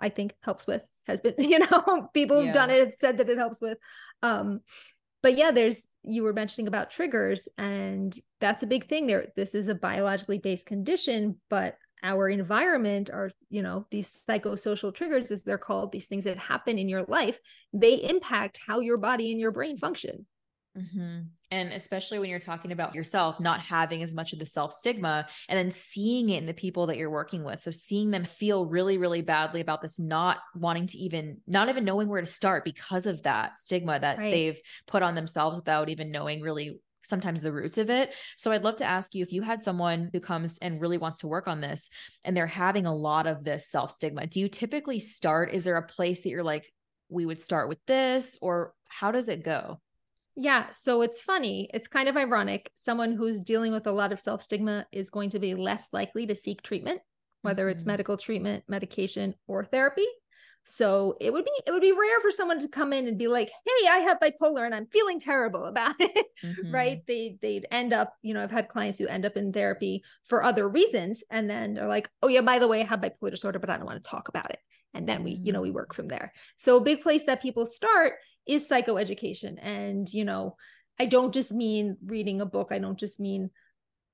I 0.00 0.08
think 0.08 0.34
helps 0.42 0.66
with 0.66 0.82
has 1.06 1.20
been, 1.20 1.34
you 1.38 1.58
know, 1.58 2.08
people 2.14 2.36
who've 2.36 2.46
Yeah. 2.46 2.52
done 2.54 2.70
it 2.70 2.98
said 2.98 3.18
that 3.18 3.28
it 3.28 3.38
helps 3.38 3.60
with. 3.60 3.78
Um, 4.22 4.60
but 5.22 5.36
yeah, 5.36 5.50
there's 5.50 5.82
you 6.02 6.22
were 6.22 6.32
mentioning 6.32 6.66
about 6.66 6.90
triggers, 6.90 7.46
and 7.58 8.16
that's 8.40 8.62
a 8.62 8.66
big 8.66 8.88
thing 8.88 9.06
there. 9.06 9.26
This 9.36 9.54
is 9.54 9.68
a 9.68 9.74
biologically 9.74 10.38
based 10.38 10.64
condition, 10.64 11.38
but 11.50 11.76
our 12.02 12.28
environment 12.28 13.10
or 13.10 13.32
you 13.48 13.62
know, 13.62 13.86
these 13.90 14.24
psychosocial 14.28 14.94
triggers, 14.94 15.30
as 15.30 15.44
they're 15.44 15.58
called, 15.58 15.92
these 15.92 16.06
things 16.06 16.24
that 16.24 16.38
happen 16.38 16.78
in 16.78 16.88
your 16.88 17.04
life, 17.04 17.38
they 17.72 17.94
impact 17.94 18.60
how 18.66 18.80
your 18.80 18.98
body 18.98 19.30
and 19.32 19.40
your 19.40 19.52
brain 19.52 19.76
function. 19.76 20.26
Mhm. 20.78 21.30
And 21.50 21.72
especially 21.72 22.20
when 22.20 22.30
you're 22.30 22.38
talking 22.38 22.70
about 22.70 22.94
yourself 22.94 23.40
not 23.40 23.58
having 23.60 24.04
as 24.04 24.14
much 24.14 24.32
of 24.32 24.38
the 24.38 24.46
self 24.46 24.72
stigma 24.72 25.26
and 25.48 25.58
then 25.58 25.72
seeing 25.72 26.28
it 26.30 26.38
in 26.38 26.46
the 26.46 26.54
people 26.54 26.86
that 26.86 26.96
you're 26.96 27.10
working 27.10 27.42
with. 27.42 27.60
So 27.60 27.72
seeing 27.72 28.12
them 28.12 28.24
feel 28.24 28.66
really, 28.66 28.96
really 28.96 29.20
badly 29.20 29.60
about 29.60 29.82
this, 29.82 29.98
not 29.98 30.38
wanting 30.54 30.86
to 30.86 30.98
even, 30.98 31.40
not 31.48 31.68
even 31.68 31.84
knowing 31.84 32.06
where 32.08 32.20
to 32.20 32.26
start 32.26 32.64
because 32.64 33.06
of 33.06 33.24
that 33.24 33.60
stigma 33.60 33.98
that 33.98 34.20
Right. 34.20 34.30
they've 34.30 34.60
put 34.86 35.02
on 35.02 35.16
themselves 35.16 35.56
without 35.58 35.88
even 35.88 36.12
knowing 36.12 36.40
really 36.40 36.78
sometimes 37.02 37.40
the 37.40 37.52
roots 37.52 37.78
of 37.78 37.90
it. 37.90 38.14
So 38.36 38.52
I'd 38.52 38.64
love 38.64 38.76
to 38.76 38.84
ask 38.84 39.14
you 39.14 39.22
if 39.22 39.32
you 39.32 39.42
had 39.42 39.62
someone 39.62 40.10
who 40.12 40.20
comes 40.20 40.58
and 40.58 40.80
really 40.80 40.98
wants 40.98 41.18
to 41.18 41.28
work 41.28 41.48
on 41.48 41.60
this 41.60 41.88
and 42.24 42.36
they're 42.36 42.46
having 42.46 42.86
a 42.86 42.94
lot 42.94 43.26
of 43.26 43.44
this 43.44 43.68
self 43.70 43.92
stigma, 43.92 44.26
do 44.26 44.40
you 44.40 44.48
typically 44.48 45.00
start? 45.00 45.52
Is 45.52 45.64
there 45.64 45.76
a 45.76 45.86
place 45.86 46.20
that 46.22 46.30
you're 46.30 46.42
like, 46.44 46.72
we 47.08 47.26
would 47.26 47.40
start 47.40 47.68
with 47.68 47.78
this, 47.86 48.38
or 48.40 48.74
how 48.88 49.10
does 49.10 49.28
it 49.28 49.42
go? 49.42 49.80
Yeah, 50.36 50.70
so 50.70 51.02
it's 51.02 51.22
funny. 51.22 51.68
It's 51.74 51.88
kind 51.88 52.08
of 52.08 52.16
ironic. 52.16 52.70
Someone 52.74 53.12
who's 53.12 53.40
dealing 53.40 53.72
with 53.72 53.86
a 53.86 53.92
lot 53.92 54.12
of 54.12 54.20
self 54.20 54.42
stigma 54.42 54.86
is 54.92 55.10
going 55.10 55.30
to 55.30 55.38
be 55.38 55.54
less 55.54 55.88
likely 55.92 56.26
to 56.26 56.34
seek 56.34 56.62
treatment, 56.62 57.02
whether 57.42 57.68
it's 57.68 57.84
Mhm. 57.84 57.86
medical 57.86 58.16
treatment, 58.16 58.64
medication, 58.68 59.34
or 59.46 59.64
therapy. 59.64 60.06
So 60.64 61.16
it 61.20 61.32
would 61.32 61.44
be 61.44 61.50
it 61.66 61.72
would 61.72 61.82
be 61.82 61.92
rare 61.92 62.20
for 62.20 62.30
someone 62.30 62.60
to 62.60 62.68
come 62.68 62.92
in 62.92 63.08
and 63.08 63.18
be 63.18 63.26
like, 63.28 63.50
"Hey, 63.66 63.88
I 63.88 63.98
have 63.98 64.20
bipolar 64.20 64.64
and 64.64 64.74
I'm 64.74 64.86
feeling 64.86 65.18
terrible 65.18 65.64
about 65.64 65.96
it." 66.00 66.26
Mhm. 66.44 66.72
right? 66.72 66.98
They 67.06 67.38
they'd 67.42 67.66
end 67.70 67.92
up, 67.92 68.14
you 68.22 68.34
know, 68.34 68.42
I've 68.42 68.50
had 68.50 68.68
clients 68.68 68.98
who 68.98 69.06
end 69.08 69.24
up 69.26 69.36
in 69.36 69.52
therapy 69.52 70.02
for 70.24 70.44
other 70.44 70.68
reasons 70.68 71.24
and 71.30 71.50
then 71.50 71.74
they're 71.74 71.88
like, 71.88 72.08
"Oh 72.22 72.28
yeah, 72.28 72.42
by 72.42 72.58
the 72.58 72.68
way, 72.68 72.80
I 72.80 72.84
have 72.84 73.00
bipolar 73.00 73.30
disorder, 73.30 73.58
but 73.58 73.70
I 73.70 73.76
don't 73.76 73.86
want 73.86 74.02
to 74.02 74.08
talk 74.10 74.28
about 74.28 74.50
it." 74.50 74.58
And 74.94 75.08
then 75.08 75.22
we, 75.24 75.40
you 75.42 75.52
know, 75.52 75.60
we 75.60 75.70
work 75.70 75.94
from 75.94 76.08
there. 76.08 76.32
So 76.56 76.76
a 76.76 76.80
big 76.84 77.00
place 77.00 77.24
that 77.26 77.42
people 77.42 77.66
start 77.66 78.14
is 78.46 78.68
psychoeducation. 78.68 79.58
And, 79.60 80.12
you 80.12 80.24
know, 80.24 80.56
I 80.98 81.06
don't 81.06 81.32
just 81.32 81.52
mean 81.52 81.96
reading 82.04 82.40
a 82.40 82.46
book. 82.46 82.68
I 82.70 82.78
don't 82.78 82.98
just 82.98 83.20
mean 83.20 83.50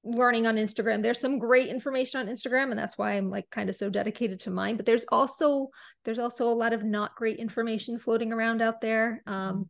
learning 0.06 0.46
on 0.46 0.56
Instagram. 0.56 1.02
There's 1.02 1.20
some 1.20 1.38
great 1.38 1.68
information 1.68 2.20
on 2.20 2.32
Instagram 2.34 2.70
and 2.70 2.78
that's 2.78 2.96
why 2.96 3.12
I'm 3.12 3.30
like 3.30 3.50
kind 3.50 3.68
of 3.68 3.76
so 3.76 3.90
dedicated 3.90 4.40
to 4.40 4.50
mine, 4.50 4.76
but 4.76 4.86
there's 4.86 5.04
also 5.10 5.68
there's 6.04 6.18
also 6.18 6.46
a 6.48 6.54
lot 6.54 6.72
of 6.72 6.84
not 6.84 7.16
great 7.16 7.38
information 7.38 7.98
floating 7.98 8.32
around 8.32 8.62
out 8.62 8.80
there. 8.80 9.22
Um 9.26 9.68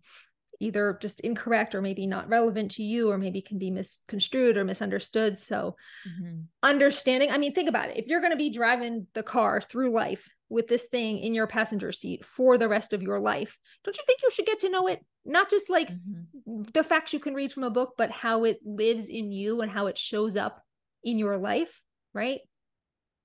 either 0.59 0.99
just 1.03 1.21
incorrect 1.21 1.75
or 1.75 1.83
maybe 1.83 2.07
not 2.07 2.31
relevant 2.31 2.71
to 2.71 2.83
you 2.83 3.11
or 3.11 3.19
maybe 3.19 3.43
can 3.43 3.59
be 3.59 3.71
misconstrued 3.71 4.57
or 4.57 4.65
misunderstood. 4.65 5.39
So 5.39 5.77
Mhm. 6.09 6.45
understanding, 6.63 7.31
I 7.31 7.39
mean 7.39 7.53
think 7.53 7.69
about 7.69 7.91
it. 7.91 7.99
If 7.99 8.07
you're 8.07 8.21
going 8.21 8.33
to 8.33 8.39
be 8.39 8.49
driving 8.49 9.07
the 9.13 9.23
car 9.23 9.61
through 9.61 9.91
life 9.93 10.27
with 10.49 10.69
this 10.69 10.87
thing 10.87 11.19
in 11.19 11.35
your 11.35 11.47
passenger 11.47 11.93
seat 11.93 12.25
for 12.25 12.59
the 12.59 12.69
rest 12.69 12.93
of 12.93 13.03
your 13.03 13.21
life, 13.21 13.59
don't 13.85 13.97
you 13.97 14.05
think 14.07 14.21
you 14.23 14.31
should 14.31 14.47
get 14.47 14.61
to 14.61 14.69
know 14.71 14.87
it? 14.87 15.05
Not 15.25 15.51
just 15.51 15.69
like 15.71 15.91
Mhm. 15.91 16.27
the 16.47 16.85
facts 16.85 17.13
you 17.13 17.21
can 17.21 17.35
read 17.35 17.53
from 17.53 17.65
a 17.65 17.71
book, 17.71 17.95
but 17.97 18.11
how 18.11 18.45
it 18.45 18.59
lives 18.65 19.09
in 19.09 19.33
you 19.33 19.61
and 19.61 19.71
how 19.71 19.87
it 19.87 19.99
shows 19.99 20.37
up 20.37 20.63
in 21.03 21.19
your 21.19 21.39
life, 21.39 21.83
right? 22.15 22.41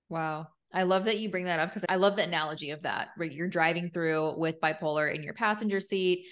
Wow. 0.10 0.47
I 0.73 0.84
love 0.84 1.05
that 1.05 1.19
you 1.19 1.29
bring 1.29 1.45
that 1.45 1.60
up 1.60 1.69
because 1.69 1.86
I 1.89 1.97
love 1.97 2.15
the 2.15 2.23
analogy 2.23 2.71
of 2.71 2.84
that, 2.84 3.10
right? 3.17 3.31
You're 3.31 3.49
driving 3.49 3.89
through 3.91 4.38
with 4.38 4.62
bipolar 4.62 5.13
in 5.13 5.21
your 5.21 5.34
passenger 5.34 5.81
seat. 5.81 6.27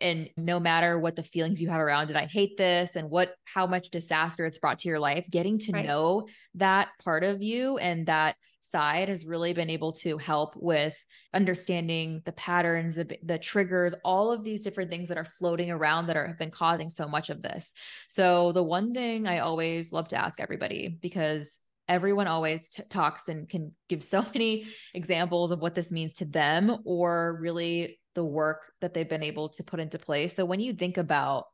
And 0.00 0.30
no 0.36 0.60
matter 0.60 0.98
what 0.98 1.16
the 1.16 1.22
feelings 1.22 1.60
you 1.60 1.68
have 1.68 1.80
around 1.80 2.10
it, 2.10 2.16
I 2.16 2.26
hate 2.26 2.56
this 2.56 2.96
and 2.96 3.10
what, 3.10 3.34
how 3.44 3.66
much 3.66 3.90
disaster 3.90 4.46
it's 4.46 4.58
brought 4.58 4.78
to 4.80 4.88
your 4.88 5.00
life, 5.00 5.26
getting 5.30 5.58
to 5.60 5.72
Right. 5.72 5.84
know 5.84 6.28
that 6.54 6.88
part 7.04 7.24
of 7.24 7.42
you 7.42 7.76
and 7.78 8.06
that 8.06 8.36
side 8.70 9.08
has 9.08 9.24
really 9.24 9.52
been 9.52 9.70
able 9.70 9.92
to 9.92 10.18
help 10.18 10.54
with 10.56 10.94
understanding 11.32 12.22
the 12.24 12.32
patterns, 12.32 12.94
the, 12.94 13.18
the 13.22 13.38
triggers, 13.38 13.94
all 14.04 14.32
of 14.32 14.42
these 14.42 14.62
different 14.62 14.90
things 14.90 15.08
that 15.08 15.18
are 15.18 15.24
floating 15.24 15.70
around 15.70 16.06
that 16.06 16.16
are, 16.16 16.26
have 16.26 16.38
been 16.38 16.50
causing 16.50 16.88
so 16.88 17.06
much 17.06 17.30
of 17.30 17.42
this. 17.42 17.74
So, 18.08 18.52
the 18.52 18.62
one 18.62 18.92
thing 18.92 19.26
I 19.26 19.40
always 19.40 19.92
love 19.92 20.08
to 20.08 20.20
ask 20.20 20.40
everybody, 20.40 20.98
because 21.00 21.60
everyone 21.88 22.26
always 22.26 22.68
t- 22.68 22.82
talks 22.88 23.28
and 23.28 23.48
can 23.48 23.72
give 23.88 24.02
so 24.02 24.22
many 24.34 24.66
examples 24.94 25.50
of 25.50 25.60
what 25.60 25.74
this 25.74 25.92
means 25.92 26.14
to 26.14 26.24
them 26.24 26.78
or 26.84 27.38
really 27.40 27.98
the 28.14 28.24
work 28.24 28.72
that 28.80 28.94
they've 28.94 29.08
been 29.08 29.22
able 29.22 29.50
to 29.50 29.62
put 29.62 29.80
into 29.80 29.98
place. 29.98 30.34
So 30.34 30.44
when 30.44 30.60
you 30.60 30.72
think 30.72 30.96
about 30.96 31.44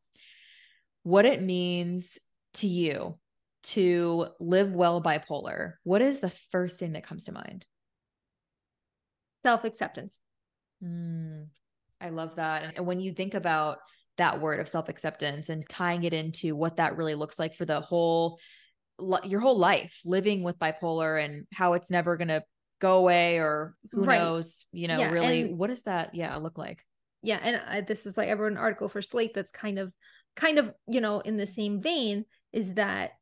what 1.02 1.26
it 1.26 1.42
means 1.42 2.18
to 2.54 2.66
you 2.66 3.18
to 3.62 4.26
live 4.40 4.72
well 4.72 5.02
bipolar, 5.02 5.74
what 5.84 6.02
is 6.02 6.20
the 6.20 6.32
first 6.50 6.78
thing 6.78 6.92
that 6.92 7.06
comes 7.06 7.24
to 7.24 7.32
mind? 7.32 7.64
Self 9.44 9.64
acceptance. 9.64 10.18
Mm, 10.82 11.46
I 12.00 12.10
love 12.10 12.36
that. 12.36 12.74
And 12.76 12.86
when 12.86 13.00
you 13.00 13.12
think 13.12 13.34
about 13.34 13.78
that 14.18 14.40
word 14.40 14.60
of 14.60 14.68
self 14.68 14.88
acceptance 14.88 15.48
and 15.48 15.68
tying 15.68 16.04
it 16.04 16.12
into 16.14 16.54
what 16.54 16.76
that 16.76 16.96
really 16.96 17.14
looks 17.14 17.38
like 17.38 17.54
for 17.54 17.64
the 17.64 17.80
whole, 17.80 18.38
your 19.24 19.40
whole 19.40 19.58
life, 19.58 20.00
living 20.04 20.42
with 20.42 20.58
bipolar 20.58 21.22
and 21.24 21.46
how 21.52 21.72
it's 21.72 21.90
never 21.90 22.16
going 22.16 22.28
to 22.28 22.42
go 22.80 22.98
away 22.98 23.38
or 23.38 23.74
who 23.92 24.04
Right. 24.04 24.18
knows, 24.20 24.66
you 24.72 24.88
know, 24.88 24.98
Yeah, 24.98 25.10
really, 25.10 25.42
and- 25.42 25.58
what 25.58 25.70
does 25.70 25.82
that, 25.84 26.14
yeah, 26.14 26.36
look 26.36 26.58
like? 26.58 26.84
yeah 27.24 27.38
and 27.40 27.62
I, 27.68 27.80
this 27.82 28.04
is 28.04 28.16
like 28.16 28.28
i 28.28 28.32
wrote 28.32 28.50
an 28.50 28.58
article 28.58 28.88
for 28.88 29.00
slate 29.00 29.32
that's 29.32 29.52
kind 29.52 29.78
of 29.78 29.92
kind 30.34 30.58
of 30.58 30.74
you 30.88 31.00
know 31.00 31.20
in 31.20 31.36
the 31.36 31.46
same 31.46 31.80
vein 31.80 32.24
is 32.52 32.74
that 32.74 33.12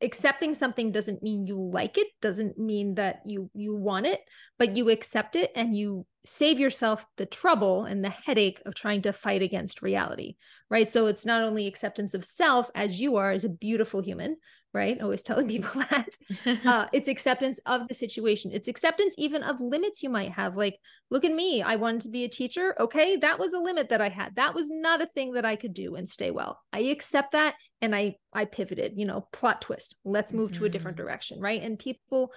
accepting 0.00 0.54
something 0.54 0.92
doesn't 0.92 1.22
mean 1.22 1.46
you 1.46 1.58
like 1.58 1.98
it 1.98 2.08
doesn't 2.22 2.58
mean 2.58 2.94
that 2.94 3.20
you 3.26 3.50
you 3.54 3.74
want 3.74 4.06
it 4.06 4.20
but 4.58 4.76
you 4.76 4.88
accept 4.90 5.36
it 5.36 5.50
and 5.54 5.76
you 5.76 6.06
save 6.24 6.58
yourself 6.58 7.04
the 7.16 7.26
trouble 7.26 7.84
and 7.84 8.04
the 8.04 8.10
headache 8.10 8.62
of 8.64 8.74
trying 8.74 9.02
to 9.02 9.12
fight 9.12 9.42
against 9.42 9.82
reality 9.82 10.36
right? 10.70 10.88
So 10.88 11.06
it's 11.06 11.24
not 11.24 11.42
only 11.42 11.66
acceptance 11.66 12.14
of 12.14 12.24
self 12.24 12.70
as 12.74 13.00
you 13.00 13.16
are 13.16 13.30
as 13.30 13.44
a 13.44 13.48
beautiful 13.48 14.02
human 14.02 14.36
right 14.74 15.00
always 15.00 15.22
telling 15.22 15.48
people 15.54 15.82
that 15.90 16.16
uh, 16.64 16.86
it's 16.92 17.08
acceptance 17.08 17.58
of 17.66 17.88
the 17.88 17.94
situation. 17.94 18.50
It's 18.52 18.68
acceptance 18.68 19.14
even 19.18 19.42
of 19.42 19.60
limits 19.60 20.02
you 20.02 20.10
might 20.10 20.32
have. 20.32 20.56
Like, 20.56 20.78
look 21.10 21.24
at 21.24 21.32
me. 21.32 21.62
I 21.62 21.76
wanted 21.76 22.02
to 22.02 22.10
be 22.10 22.24
a 22.24 22.28
teacher. 22.28 22.74
Okay. 22.78 23.16
That 23.16 23.38
was 23.38 23.52
a 23.54 23.58
limit 23.58 23.88
that 23.90 24.00
I 24.00 24.08
had. 24.08 24.36
That 24.36 24.54
was 24.54 24.68
not 24.70 25.00
a 25.02 25.06
thing 25.06 25.32
that 25.32 25.44
I 25.44 25.56
could 25.56 25.74
do 25.74 25.94
and 25.96 26.08
stay 26.08 26.30
well. 26.30 26.60
I 26.72 26.80
accept 26.80 27.32
that. 27.32 27.54
And 27.80 27.94
I, 27.94 28.16
I 28.32 28.44
pivoted, 28.44 28.94
you 28.96 29.06
know, 29.06 29.28
plot 29.32 29.62
twist. 29.62 29.96
Let's 30.04 30.32
move 30.32 30.52
to 30.54 30.64
a 30.64 30.68
different 30.68 30.96
Mhm. 30.96 31.02
direction. 31.02 31.40
Right. 31.40 31.62
And 31.62 31.78
people, 31.78 32.32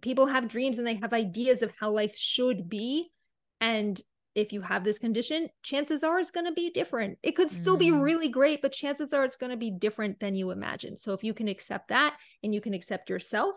people 0.00 0.26
have 0.26 0.48
dreams 0.48 0.78
and 0.78 0.86
they 0.86 0.94
have 0.94 1.12
ideas 1.12 1.62
of 1.62 1.74
how 1.78 1.90
life 1.90 2.16
should 2.16 2.68
be. 2.68 3.10
And 3.60 4.00
if 4.38 4.52
you 4.52 4.60
have 4.60 4.84
this 4.84 5.00
condition, 5.00 5.48
chances 5.64 6.04
are 6.04 6.20
it's 6.20 6.30
going 6.30 6.46
to 6.46 6.52
be 6.52 6.70
different. 6.70 7.18
It 7.24 7.32
could 7.32 7.50
still 7.50 7.76
be 7.76 7.90
Mm. 7.90 8.02
really 8.02 8.28
great, 8.28 8.62
but 8.62 8.72
chances 8.72 9.12
are 9.12 9.24
it's 9.24 9.36
going 9.36 9.50
to 9.50 9.56
be 9.56 9.72
different 9.72 10.20
than 10.20 10.36
you 10.36 10.52
imagine. 10.52 10.96
So 10.96 11.12
if 11.12 11.24
you 11.24 11.34
can 11.34 11.48
accept 11.48 11.88
that 11.88 12.16
and 12.44 12.54
you 12.54 12.60
can 12.60 12.72
accept 12.72 13.10
yourself 13.10 13.56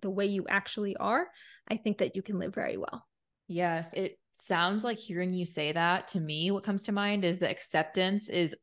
the 0.00 0.10
way 0.10 0.26
you 0.26 0.46
actually 0.48 0.96
are, 0.96 1.28
I 1.68 1.76
think 1.76 1.98
that 1.98 2.14
you 2.14 2.22
can 2.22 2.38
live 2.38 2.54
very 2.54 2.76
well. 2.76 3.04
Yes, 3.48 3.92
it 3.92 4.18
sounds 4.36 4.84
like 4.84 4.98
hearing 4.98 5.34
you 5.34 5.46
say 5.46 5.72
that 5.72 6.06
to 6.08 6.20
me, 6.20 6.52
what 6.52 6.62
comes 6.64 6.84
to 6.84 6.92
mind 6.92 7.24
is 7.24 7.40
the 7.40 7.50
acceptance 7.50 8.28
is 8.28 8.54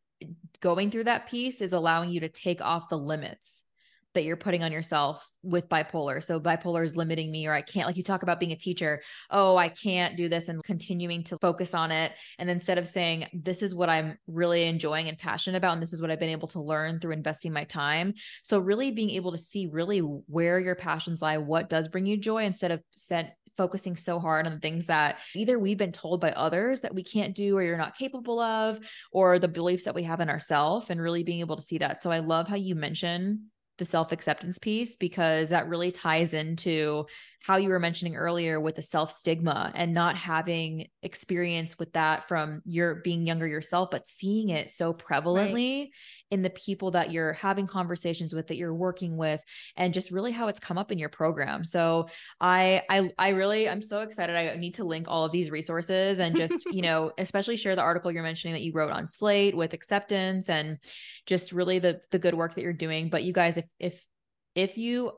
going 0.62 0.90
through 0.90 1.06
that 1.06 1.28
piece 1.28 1.62
is 1.62 1.74
allowing 1.74 2.12
you 2.12 2.22
to 2.22 2.30
take 2.30 2.62
off 2.62 2.90
the 2.90 2.98
limits 2.98 3.66
that 4.14 4.24
you're 4.24 4.36
putting 4.36 4.64
on 4.64 4.72
yourself 4.72 5.28
with 5.44 5.70
bipolar. 5.70 6.24
So 6.24 6.40
bipolar 6.40 6.84
is 6.84 6.96
limiting 6.96 7.32
me, 7.32 7.48
or 7.48 7.54
I 7.54 7.62
can't, 7.62 7.88
like 7.88 7.98
you 7.98 8.04
talk 8.04 8.24
about 8.24 8.40
being 8.40 8.52
a 8.52 8.58
teacher. 8.58 9.02
Oh, 9.30 9.56
I 9.58 9.70
can't 9.70 10.18
do 10.18 10.30
this 10.30 10.50
and 10.50 10.64
continuing 10.64 11.24
to 11.26 11.38
focus 11.40 11.74
on 11.74 11.92
it. 11.92 12.12
And 12.38 12.50
instead 12.50 12.78
of 12.78 12.88
saying, 12.88 13.28
this 13.34 13.62
is 13.62 13.74
what 13.74 13.90
I'm 13.90 14.18
really 14.28 14.64
enjoying 14.64 15.08
and 15.08 15.18
passionate 15.18 15.58
about, 15.58 15.74
and 15.74 15.82
this 15.82 15.94
is 15.94 16.02
what 16.02 16.12
I've 16.12 16.20
been 16.20 16.30
able 16.30 16.50
to 16.50 16.62
learn 16.62 17.00
through 17.00 17.14
investing 17.14 17.54
my 17.54 17.64
time. 17.64 18.14
So 18.44 18.60
really 18.60 18.92
being 18.92 19.12
able 19.12 19.32
to 19.32 19.38
see 19.38 19.68
really 19.72 20.00
where 20.00 20.60
your 20.60 20.76
passions 20.76 21.22
lie, 21.22 21.38
what 21.38 21.70
does 21.70 21.88
bring 21.88 22.06
you 22.06 22.18
joy 22.18 22.44
instead 22.44 22.72
of 22.72 22.82
set 22.96 23.38
focusing 23.58 23.96
so 23.96 24.20
hard 24.20 24.48
on 24.48 24.60
things 24.60 24.86
that 24.86 25.18
either 25.36 25.60
we've 25.60 25.78
been 25.78 25.92
told 25.92 26.22
by 26.22 26.32
others 26.32 26.82
that 26.82 26.96
we 26.96 27.04
can't 27.04 27.36
do 27.36 27.58
or 27.58 27.62
you're 27.62 27.78
not 27.78 27.98
capable 27.98 28.40
of 28.40 28.80
or 29.12 29.40
the 29.40 29.48
beliefs 29.48 29.84
that 29.84 29.94
we 29.94 30.04
have 30.04 30.20
in 30.20 30.30
ourselves 30.30 30.90
and 30.90 31.02
really 31.02 31.22
being 31.22 31.42
able 31.42 31.58
to 31.58 31.62
see 31.62 31.78
that. 31.78 32.02
So 32.02 32.12
I 32.12 32.20
love 32.20 32.48
how 32.48 32.56
you 32.56 32.76
mention 32.76 33.52
the 33.82 33.86
self-acceptance 33.86 34.60
piece 34.60 34.96
because 34.96 35.50
that 35.50 35.68
really 35.68 35.92
ties 35.92 36.36
into 36.36 37.04
how 37.42 37.58
you 37.58 37.70
were 37.70 37.80
mentioning 37.80 38.16
earlier 38.16 38.60
with 38.60 38.76
the 38.76 38.82
self 38.82 39.12
stigma 39.12 39.72
and 39.74 39.94
not 39.94 40.16
having 40.16 40.88
experience 41.02 41.78
with 41.80 41.92
that 41.94 42.28
from 42.28 42.62
your 42.66 42.96
being 42.96 43.26
younger 43.26 43.48
yourself, 43.48 43.90
but 43.90 44.06
seeing 44.06 44.50
it 44.50 44.70
so 44.70 44.94
prevalently 44.94 45.82
right. 45.82 45.90
in 46.30 46.44
the 46.44 46.52
people 46.52 46.92
that 46.92 47.12
you're 47.12 47.34
having 47.34 47.66
conversations 47.66 48.34
with, 48.34 48.48
that 48.48 48.58
you're 48.58 48.74
working 48.74 49.18
with, 49.18 49.42
and 49.76 49.94
just 49.94 50.12
really 50.12 50.32
how 50.32 50.50
it's 50.50 50.60
come 50.60 50.78
up 50.78 50.92
in 50.92 51.00
your 51.00 51.10
program. 51.10 51.66
So 51.66 52.10
I 52.40 52.84
I 52.90 53.10
I 53.18 53.30
really 53.30 53.68
I'm 53.68 53.82
so 53.82 54.02
excited. 54.02 54.36
I 54.36 54.56
need 54.58 54.76
to 54.76 54.84
link 54.84 55.08
all 55.08 55.26
of 55.26 55.32
these 55.32 55.50
resources 55.50 56.20
and 56.20 56.38
just, 56.38 56.68
you 56.68 56.82
know, 56.84 57.12
especially 57.18 57.58
share 57.58 57.76
the 57.76 57.82
article 57.82 58.12
you're 58.12 58.22
mentioning 58.22 58.54
that 58.54 58.62
you 58.62 58.72
wrote 58.74 58.92
on 58.92 59.08
Slate 59.08 59.58
with 59.58 59.74
acceptance 59.74 60.48
and 60.48 60.78
just 61.26 61.52
really 61.52 61.80
the 61.80 62.02
the 62.12 62.20
good 62.20 62.36
work 62.36 62.54
that 62.54 62.62
you're 62.62 62.72
doing. 62.72 63.10
But 63.10 63.24
you 63.24 63.34
guys, 63.34 63.58
if 63.58 63.66
if 63.80 64.06
if 64.54 64.78
you 64.78 65.14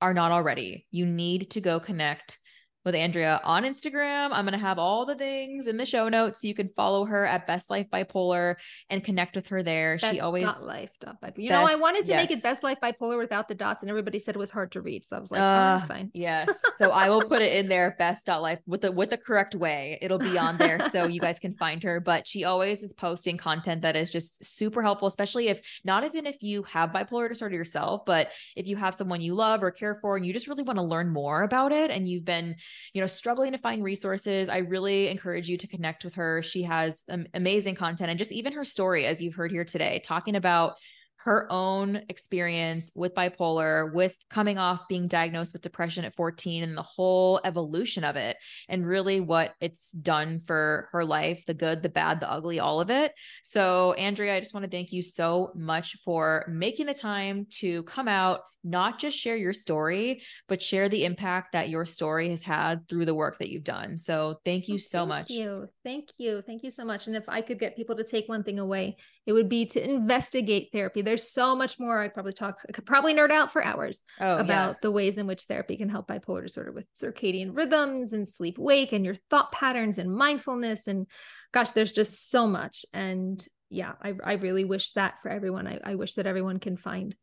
are 0.00 0.14
not 0.14 0.32
already, 0.32 0.86
you 0.90 1.06
need 1.06 1.50
to 1.50 1.60
go 1.60 1.80
connect 1.80 2.38
with 2.86 2.94
Andrea 2.94 3.40
on 3.42 3.64
Instagram. 3.64 4.30
I'm 4.32 4.44
going 4.44 4.52
to 4.52 4.64
have 4.64 4.78
all 4.78 5.04
the 5.04 5.16
things 5.16 5.66
in 5.66 5.76
the 5.76 5.84
show 5.84 6.08
notes. 6.08 6.40
So 6.40 6.46
you 6.48 6.54
can 6.54 6.70
follow 6.76 7.04
her 7.04 7.26
at 7.26 7.44
Best 7.44 7.68
Life 7.68 7.88
Bipolar 7.92 8.54
and 8.88 9.02
connect 9.02 9.34
with 9.34 9.48
her 9.48 9.64
there. 9.64 9.98
Best 10.00 10.14
she 10.14 10.20
always 10.20 10.60
life 10.60 10.90
bipolar. 11.04 11.32
You 11.36 11.50
best, 11.50 11.66
know, 11.66 11.76
I 11.76 11.80
wanted 11.80 12.04
to 12.06 12.12
yes. 12.12 12.30
make 12.30 12.38
it 12.38 12.42
Best 12.44 12.62
Life 12.62 12.78
Bipolar 12.80 13.18
without 13.18 13.48
the 13.48 13.56
dots, 13.56 13.82
and 13.82 13.90
everybody 13.90 14.20
said 14.20 14.36
it 14.36 14.38
was 14.38 14.52
hard 14.52 14.70
to 14.72 14.80
read. 14.80 15.04
So 15.04 15.16
I 15.16 15.20
was 15.20 15.32
like, 15.32 15.40
uh, 15.40 15.80
oh, 15.82 15.86
fine. 15.88 16.10
yes. 16.14 16.48
So 16.76 16.90
I 16.90 17.08
will 17.08 17.22
put 17.22 17.40
it 17.40 17.56
in 17.56 17.68
there, 17.68 17.96
Best 17.98 18.28
Life 18.28 18.60
with 18.66 18.82
the 18.82 18.92
with 18.92 19.08
the 19.08 19.16
correct 19.16 19.54
way. 19.54 19.98
It'll 20.02 20.18
be 20.18 20.36
on 20.36 20.58
there 20.58 20.78
so 20.92 21.06
you 21.06 21.20
guys 21.20 21.38
can 21.38 21.54
find 21.54 21.82
her. 21.82 22.00
But 22.00 22.28
she 22.28 22.44
always 22.44 22.82
is 22.82 22.92
posting 22.92 23.38
content 23.38 23.80
that 23.80 23.96
is 23.96 24.10
just 24.10 24.44
super 24.44 24.82
helpful, 24.82 25.08
especially 25.08 25.48
if 25.48 25.62
not 25.84 26.04
even 26.04 26.26
if 26.26 26.42
you 26.42 26.62
have 26.64 26.90
bipolar 26.90 27.30
disorder 27.30 27.56
yourself, 27.56 28.04
but 28.04 28.30
if 28.56 28.66
you 28.66 28.76
have 28.76 28.94
someone 28.94 29.22
you 29.22 29.34
love 29.34 29.62
or 29.62 29.70
care 29.70 29.98
for 30.02 30.16
and 30.18 30.26
you 30.26 30.34
just 30.34 30.48
really 30.48 30.62
want 30.62 30.78
to 30.78 30.82
learn 30.82 31.08
more 31.08 31.42
about 31.42 31.72
it 31.72 31.90
and 31.90 32.06
you've 32.06 32.26
been 32.26 32.56
you 32.92 33.00
know, 33.00 33.06
struggling 33.06 33.52
to 33.52 33.58
find 33.58 33.82
resources, 33.82 34.48
I 34.48 34.58
really 34.58 35.08
encourage 35.08 35.48
you 35.48 35.56
to 35.58 35.66
connect 35.66 36.04
with 36.04 36.14
her. 36.14 36.42
She 36.42 36.62
has 36.62 37.04
um, 37.08 37.26
amazing 37.34 37.74
content 37.74 38.10
and 38.10 38.18
just 38.18 38.32
even 38.32 38.52
her 38.52 38.64
story, 38.64 39.06
as 39.06 39.20
you've 39.20 39.34
heard 39.34 39.50
here 39.50 39.64
today, 39.64 40.00
talking 40.04 40.36
about 40.36 40.76
her 41.18 41.50
own 41.50 42.02
experience 42.08 42.90
with 42.94 43.14
bipolar, 43.14 43.92
with 43.92 44.14
coming 44.28 44.58
off 44.58 44.86
being 44.88 45.06
diagnosed 45.06 45.52
with 45.52 45.62
depression 45.62 46.04
at 46.04 46.14
14 46.14 46.62
and 46.62 46.76
the 46.76 46.82
whole 46.82 47.40
evolution 47.44 48.04
of 48.04 48.16
it, 48.16 48.36
and 48.68 48.86
really 48.86 49.20
what 49.20 49.54
it's 49.60 49.90
done 49.92 50.40
for 50.40 50.88
her 50.92 51.04
life 51.04 51.44
the 51.46 51.54
good, 51.54 51.82
the 51.82 51.88
bad, 51.88 52.20
the 52.20 52.30
ugly, 52.30 52.60
all 52.60 52.80
of 52.80 52.90
it. 52.90 53.12
So, 53.44 53.92
Andrea, 53.94 54.36
I 54.36 54.40
just 54.40 54.54
want 54.54 54.64
to 54.64 54.70
thank 54.70 54.92
you 54.92 55.02
so 55.02 55.52
much 55.54 55.96
for 56.04 56.44
making 56.48 56.86
the 56.86 56.94
time 56.94 57.46
to 57.58 57.82
come 57.84 58.08
out 58.08 58.40
not 58.66 58.98
just 58.98 59.16
share 59.16 59.36
your 59.36 59.52
story, 59.52 60.22
but 60.48 60.60
share 60.60 60.88
the 60.88 61.04
impact 61.04 61.52
that 61.52 61.68
your 61.68 61.84
story 61.84 62.30
has 62.30 62.42
had 62.42 62.88
through 62.88 63.04
the 63.04 63.14
work 63.14 63.38
that 63.38 63.50
you've 63.50 63.64
done. 63.64 63.96
So 63.96 64.40
thank 64.44 64.68
you 64.68 64.74
oh, 64.74 64.78
so 64.78 64.98
thank 64.98 65.08
much. 65.08 65.28
Thank 65.28 65.40
you. 65.40 65.68
Thank 65.84 66.08
you. 66.18 66.42
Thank 66.42 66.62
you 66.64 66.70
so 66.70 66.84
much. 66.84 67.06
And 67.06 67.14
if 67.14 67.28
I 67.28 67.40
could 67.40 67.58
get 67.58 67.76
people 67.76 67.96
to 67.96 68.04
take 68.04 68.28
one 68.28 68.42
thing 68.42 68.58
away, 68.58 68.96
it 69.24 69.32
would 69.32 69.48
be 69.48 69.66
to 69.66 69.82
investigate 69.82 70.70
therapy. 70.72 71.02
There's 71.02 71.30
so 71.30 71.54
much 71.54 71.78
more. 71.78 72.02
I 72.02 72.08
probably 72.08 72.32
talk, 72.32 72.58
I 72.68 72.72
could 72.72 72.86
probably 72.86 73.14
nerd 73.14 73.30
out 73.30 73.52
for 73.52 73.64
hours 73.64 74.00
oh, 74.20 74.38
about 74.38 74.70
yes. 74.70 74.80
the 74.80 74.90
ways 74.90 75.16
in 75.16 75.26
which 75.26 75.44
therapy 75.44 75.76
can 75.76 75.88
help 75.88 76.08
bipolar 76.08 76.42
disorder 76.42 76.72
with 76.72 76.86
circadian 77.00 77.56
rhythms 77.56 78.12
and 78.12 78.28
sleep 78.28 78.58
wake 78.58 78.92
and 78.92 79.04
your 79.04 79.16
thought 79.30 79.52
patterns 79.52 79.98
and 79.98 80.14
mindfulness. 80.14 80.86
And 80.88 81.06
gosh, 81.52 81.70
there's 81.70 81.92
just 81.92 82.30
so 82.30 82.46
much. 82.46 82.84
And 82.92 83.44
yeah, 83.70 83.92
I, 84.02 84.14
I 84.22 84.32
really 84.34 84.64
wish 84.64 84.92
that 84.92 85.22
for 85.22 85.28
everyone. 85.28 85.66
I, 85.66 85.80
I 85.82 85.94
wish 85.94 86.14
that 86.14 86.26
everyone 86.26 86.58
can 86.58 86.76
find 86.76 87.14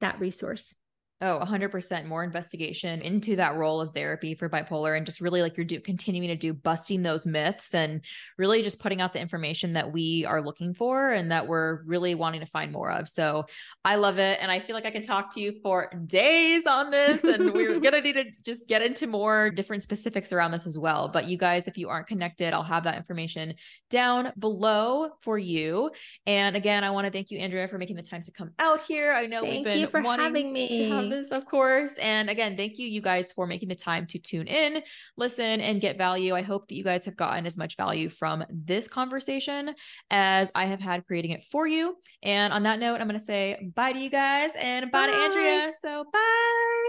that 0.00 0.20
resource. 0.20 0.74
Oh, 1.22 1.38
100% 1.42 2.06
more 2.06 2.24
investigation 2.24 3.02
into 3.02 3.36
that 3.36 3.54
role 3.56 3.78
of 3.82 3.92
therapy 3.92 4.34
for 4.34 4.48
bipolar 4.48 4.96
and 4.96 5.04
just 5.04 5.20
really 5.20 5.42
like 5.42 5.54
you're 5.54 5.66
do, 5.66 5.78
continuing 5.78 6.28
to 6.28 6.36
do 6.36 6.54
busting 6.54 7.02
those 7.02 7.26
myths 7.26 7.74
and 7.74 8.00
really 8.38 8.62
just 8.62 8.80
putting 8.80 9.02
out 9.02 9.12
the 9.12 9.20
information 9.20 9.74
that 9.74 9.92
we 9.92 10.24
are 10.24 10.40
looking 10.40 10.72
for 10.72 11.10
and 11.10 11.30
that 11.30 11.46
we're 11.46 11.82
really 11.82 12.14
wanting 12.14 12.40
to 12.40 12.46
find 12.46 12.72
more 12.72 12.90
of. 12.90 13.06
So 13.06 13.44
I 13.84 13.96
love 13.96 14.18
it. 14.18 14.38
And 14.40 14.50
I 14.50 14.60
feel 14.60 14.74
like 14.74 14.86
I 14.86 14.90
can 14.90 15.02
talk 15.02 15.34
to 15.34 15.40
you 15.42 15.60
for 15.62 15.92
days 16.06 16.64
on 16.64 16.90
this 16.90 17.22
and 17.22 17.52
we're 17.52 17.78
going 17.80 17.92
to 17.92 18.00
need 18.00 18.14
to 18.14 18.24
just 18.42 18.66
get 18.66 18.80
into 18.80 19.06
more 19.06 19.50
different 19.50 19.82
specifics 19.82 20.32
around 20.32 20.52
this 20.52 20.66
as 20.66 20.78
well. 20.78 21.10
But 21.12 21.26
you 21.26 21.36
guys, 21.36 21.68
if 21.68 21.76
you 21.76 21.90
aren't 21.90 22.06
connected, 22.06 22.54
I'll 22.54 22.62
have 22.62 22.84
that 22.84 22.96
information 22.96 23.56
down 23.90 24.32
below 24.38 25.10
for 25.20 25.36
you. 25.38 25.90
And 26.24 26.56
again, 26.56 26.82
I 26.82 26.90
want 26.92 27.04
to 27.04 27.10
thank 27.10 27.30
you, 27.30 27.40
Andrea, 27.40 27.68
for 27.68 27.76
making 27.76 27.96
the 27.96 28.02
time 28.02 28.22
to 28.22 28.32
come 28.32 28.52
out 28.58 28.80
here. 28.80 29.12
I 29.12 29.26
know 29.26 29.42
thank 29.42 29.56
we've 29.56 29.64
been 29.64 29.78
you 29.80 29.86
for 29.86 30.00
having 30.00 30.50
me 30.50 31.09
this, 31.10 31.30
of 31.30 31.44
course. 31.44 31.94
And 31.94 32.30
again, 32.30 32.56
thank 32.56 32.78
you, 32.78 32.86
you 32.88 33.00
guys, 33.00 33.32
for 33.32 33.46
making 33.46 33.68
the 33.68 33.74
time 33.74 34.06
to 34.08 34.18
tune 34.18 34.46
in, 34.46 34.82
listen, 35.16 35.60
and 35.60 35.80
get 35.80 35.98
value. 35.98 36.34
I 36.34 36.42
hope 36.42 36.68
that 36.68 36.74
you 36.74 36.84
guys 36.84 37.04
have 37.04 37.16
gotten 37.16 37.46
as 37.46 37.58
much 37.58 37.76
value 37.76 38.08
from 38.08 38.44
this 38.48 38.88
conversation 38.88 39.74
as 40.10 40.50
I 40.54 40.66
have 40.66 40.80
had 40.80 41.06
creating 41.06 41.32
it 41.32 41.44
for 41.44 41.66
you. 41.66 41.96
And 42.22 42.52
on 42.52 42.62
that 42.62 42.78
note, 42.78 43.00
I'm 43.00 43.08
going 43.08 43.18
to 43.18 43.24
say 43.24 43.70
bye 43.74 43.92
to 43.92 43.98
you 43.98 44.10
guys 44.10 44.52
and 44.58 44.90
bye, 44.90 45.06
bye 45.06 45.12
to 45.12 45.18
Andrea. 45.18 45.72
So, 45.80 46.04
bye. 46.12 46.80